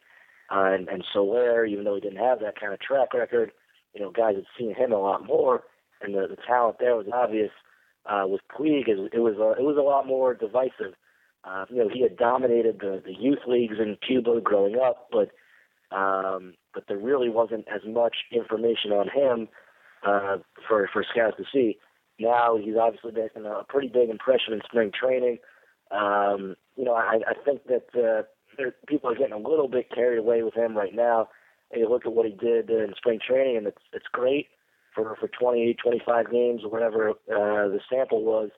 [0.54, 3.52] uh, and and Soler, even though he didn't have that kind of track record,
[3.94, 5.64] you know, guys had seen him a lot more,
[6.02, 7.52] and the the talent there was obvious.
[8.08, 10.94] Uh, with Puig, it, it was a, it was a lot more divisive.
[11.46, 15.30] Uh, you know, he had dominated the the youth leagues in Cuba growing up, but
[15.96, 19.48] um, but there really wasn't as much information on him
[20.06, 20.38] uh,
[20.68, 21.78] for for scouts to see.
[22.20, 25.38] Now he's obviously making a pretty big impression in spring training.
[25.92, 28.24] Um, you know, I, I think that uh,
[28.58, 31.30] there, people are getting a little bit carried away with him right now.
[31.72, 34.48] And you look at what he did in spring training, and it's it's great
[34.94, 38.50] for for 20, 25 games or whatever uh, the sample was.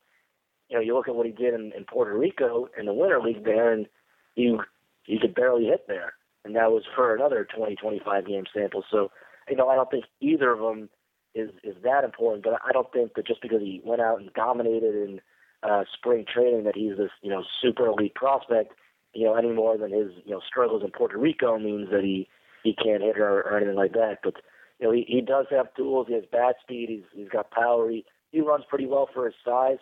[0.69, 3.21] You know, you look at what he did in, in Puerto Rico in the Winter
[3.21, 3.87] League there, and
[4.35, 4.61] you
[5.05, 6.13] you could barely hit there,
[6.43, 8.83] and that was for another 20, 25 game sample.
[8.91, 9.09] So,
[9.49, 10.89] you know, I don't think either of them
[11.33, 12.43] is is that important.
[12.43, 15.21] But I don't think that just because he went out and dominated in
[15.63, 18.73] uh, spring training that he's this you know super elite prospect.
[19.13, 22.27] You know, any more than his you know struggles in Puerto Rico means that he
[22.63, 24.19] he can't hit or, or anything like that.
[24.23, 24.35] But
[24.79, 26.07] you know, he, he does have tools.
[26.07, 26.89] He has bat speed.
[26.89, 27.89] He's he's got power.
[27.89, 29.77] He he runs pretty well for his size.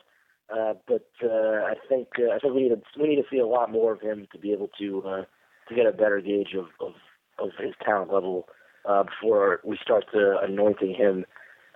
[0.54, 3.40] Uh, but uh, I think uh, I think we need to we need to see
[3.40, 5.24] a lot more of him to be able to uh,
[5.70, 6.94] to get a better gauge of of,
[7.40, 8.48] of his talent level
[8.88, 11.26] uh, before we start to anointing him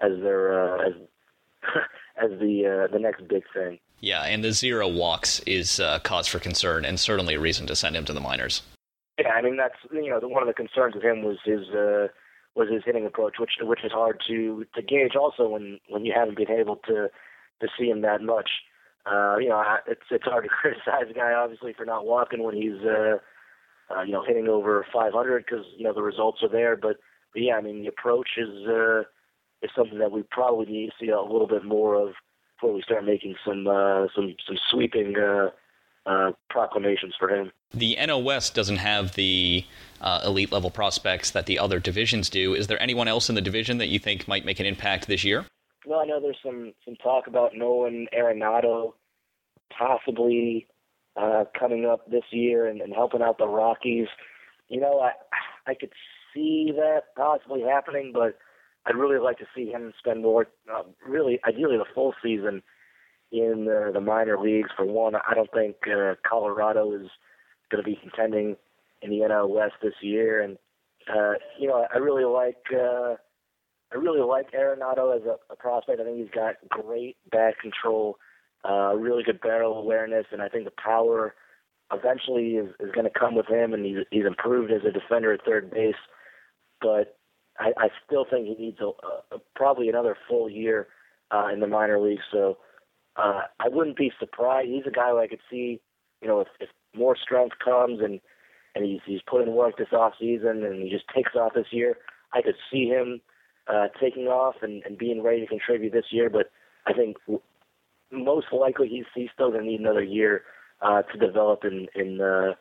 [0.01, 0.93] as their uh, as
[2.23, 3.79] as the uh, the next big thing.
[4.01, 7.75] Yeah, and the zero walks is uh, cause for concern, and certainly a reason to
[7.75, 8.61] send him to the minors.
[9.19, 12.07] Yeah, I mean that's you know one of the concerns of him was his uh,
[12.55, 16.13] was his hitting approach, which which is hard to to gauge also when when you
[16.15, 17.09] haven't been able to
[17.61, 18.49] to see him that much.
[19.05, 22.55] Uh, you know, it's it's hard to criticize a guy obviously for not walking when
[22.55, 23.17] he's uh,
[23.95, 26.75] uh, you know hitting over 500 because you know the results are there.
[26.75, 26.97] But,
[27.33, 29.01] but yeah, I mean the approach is uh,
[29.61, 32.13] is something that we probably need to see a little bit more of
[32.55, 35.49] before we start making some uh, some some sweeping uh,
[36.05, 37.51] uh, proclamations for him.
[37.73, 39.65] The West doesn't have the
[40.01, 42.55] uh, elite level prospects that the other divisions do.
[42.55, 45.23] Is there anyone else in the division that you think might make an impact this
[45.23, 45.45] year?
[45.89, 48.93] Well, I know there's some some talk about Nolan Arenado
[49.75, 50.67] possibly
[51.19, 54.05] uh, coming up this year and, and helping out the Rockies.
[54.67, 55.13] You know, I
[55.65, 55.91] I could
[56.31, 58.37] see that possibly happening, but
[58.85, 62.61] I'd really like to see him spend more, uh, really, ideally, the full season
[63.31, 64.69] in the, the minor leagues.
[64.77, 67.09] For one, I don't think uh, Colorado is
[67.71, 68.57] going to be contending
[69.01, 70.55] in the NL West this year, and
[71.11, 72.63] uh, you know, I really like.
[72.71, 73.15] Uh,
[73.93, 75.99] I really like Arenado as a, a prospect.
[75.99, 78.17] I think he's got great bat control,
[78.67, 81.33] uh, really good barrel awareness, and I think the power
[81.91, 83.73] eventually is, is going to come with him.
[83.73, 85.95] And he's, he's improved as a defender at third base.
[86.81, 87.17] But
[87.57, 88.91] I, I still think he needs a,
[89.35, 90.87] a, probably another full year
[91.31, 92.23] uh, in the minor leagues.
[92.31, 92.57] So
[93.15, 94.69] uh, I wouldn't be surprised.
[94.69, 95.81] He's a guy who I could see,
[96.21, 98.19] you know, if, if more strength comes and
[98.75, 101.67] and he's he's put in work this off season and he just takes off this
[101.71, 101.97] year,
[102.33, 103.19] I could see him
[103.67, 106.29] uh, taking off and, and being ready to contribute this year.
[106.29, 106.51] But
[106.85, 107.17] I think
[108.11, 110.43] most likely he's he's still going to need another year
[110.81, 112.53] uh, to develop in in uh,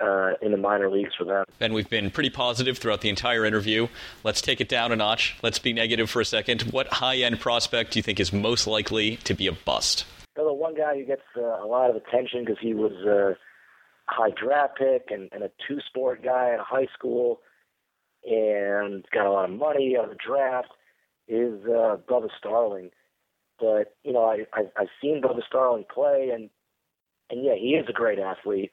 [0.00, 1.44] uh, in the minor leagues for them.
[1.58, 3.88] Ben, we've been pretty positive throughout the entire interview.
[4.24, 5.36] Let's take it down a notch.
[5.42, 6.62] Let's be negative for a second.
[6.62, 10.04] What high end prospect do you think is most likely to be a bust?
[10.36, 13.34] Well, the one guy who gets uh, a lot of attention because he was uh,
[14.06, 17.40] high draft pick and, and a two sport guy in high school
[18.28, 20.68] and got a lot of money of the draft
[21.26, 22.90] is uh, Bubba Starling.
[23.58, 26.50] But you know, I, I I've seen Bubba Starling play, and
[27.30, 28.72] and yeah, he is a great athlete,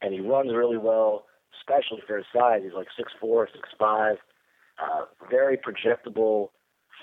[0.00, 1.24] and he runs really well,
[1.60, 2.60] especially for his size.
[2.62, 4.16] He's like six four, six five,
[4.78, 6.48] uh, very projectable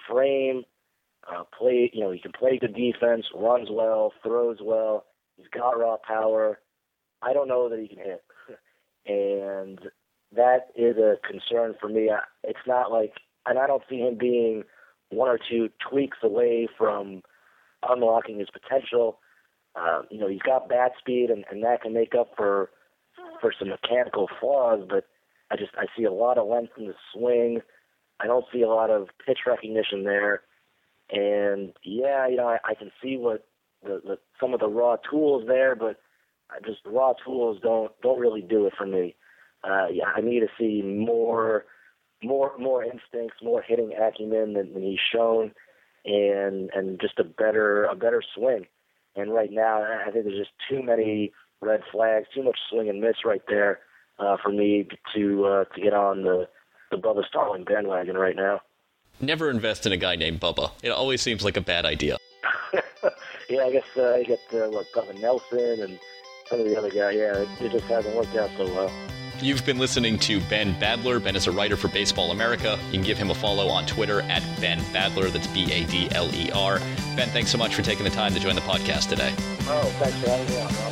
[0.09, 0.63] frame.
[1.29, 5.05] Uh, play, you know, he can play good defense, runs well, throws well.
[5.35, 6.59] He's got raw power.
[7.21, 8.23] I don't know that he can hit,
[9.05, 9.79] and
[10.35, 12.11] that is a concern for me.
[12.43, 13.13] It's not like,
[13.45, 14.63] and I don't see him being
[15.09, 17.21] one or two tweaks away from
[17.87, 19.19] unlocking his potential.
[19.75, 22.69] Uh, you know, he's got bat speed, and, and that can make up for
[23.39, 24.81] for some mechanical flaws.
[24.89, 25.05] But
[25.51, 27.61] I just I see a lot of length in the swing.
[28.19, 30.41] I don't see a lot of pitch recognition there.
[31.11, 33.45] And yeah, you know, I, I can see what
[33.83, 35.97] the, the some of the raw tools there, but
[36.65, 39.15] just raw tools don't don't really do it for me.
[39.67, 41.65] Uh, yeah, I need to see more
[42.23, 45.51] more more instincts, more hitting acumen than, than he's shown,
[46.05, 48.65] and and just a better a better swing.
[49.15, 53.01] And right now, I think there's just too many red flags, too much swing and
[53.01, 53.79] miss right there
[54.19, 56.47] uh, for me to uh, to get on the
[56.91, 58.61] the Bubba Starling bandwagon right now.
[59.19, 60.71] Never invest in a guy named Bubba.
[60.83, 62.17] It always seems like a bad idea.
[63.49, 65.99] yeah, I guess uh, you get uh, what Bubba Nelson and
[66.49, 67.15] some of the other guys.
[67.15, 68.91] Yeah, it, it just hasn't worked out so well.
[69.39, 71.23] You've been listening to Ben Badler.
[71.23, 72.79] Ben is a writer for Baseball America.
[72.87, 75.31] You can give him a follow on Twitter at Ben Badler.
[75.31, 76.79] That's B A D L E R.
[77.15, 79.33] Ben, thanks so much for taking the time to join the podcast today.
[79.69, 80.86] Oh, thanks for having me on.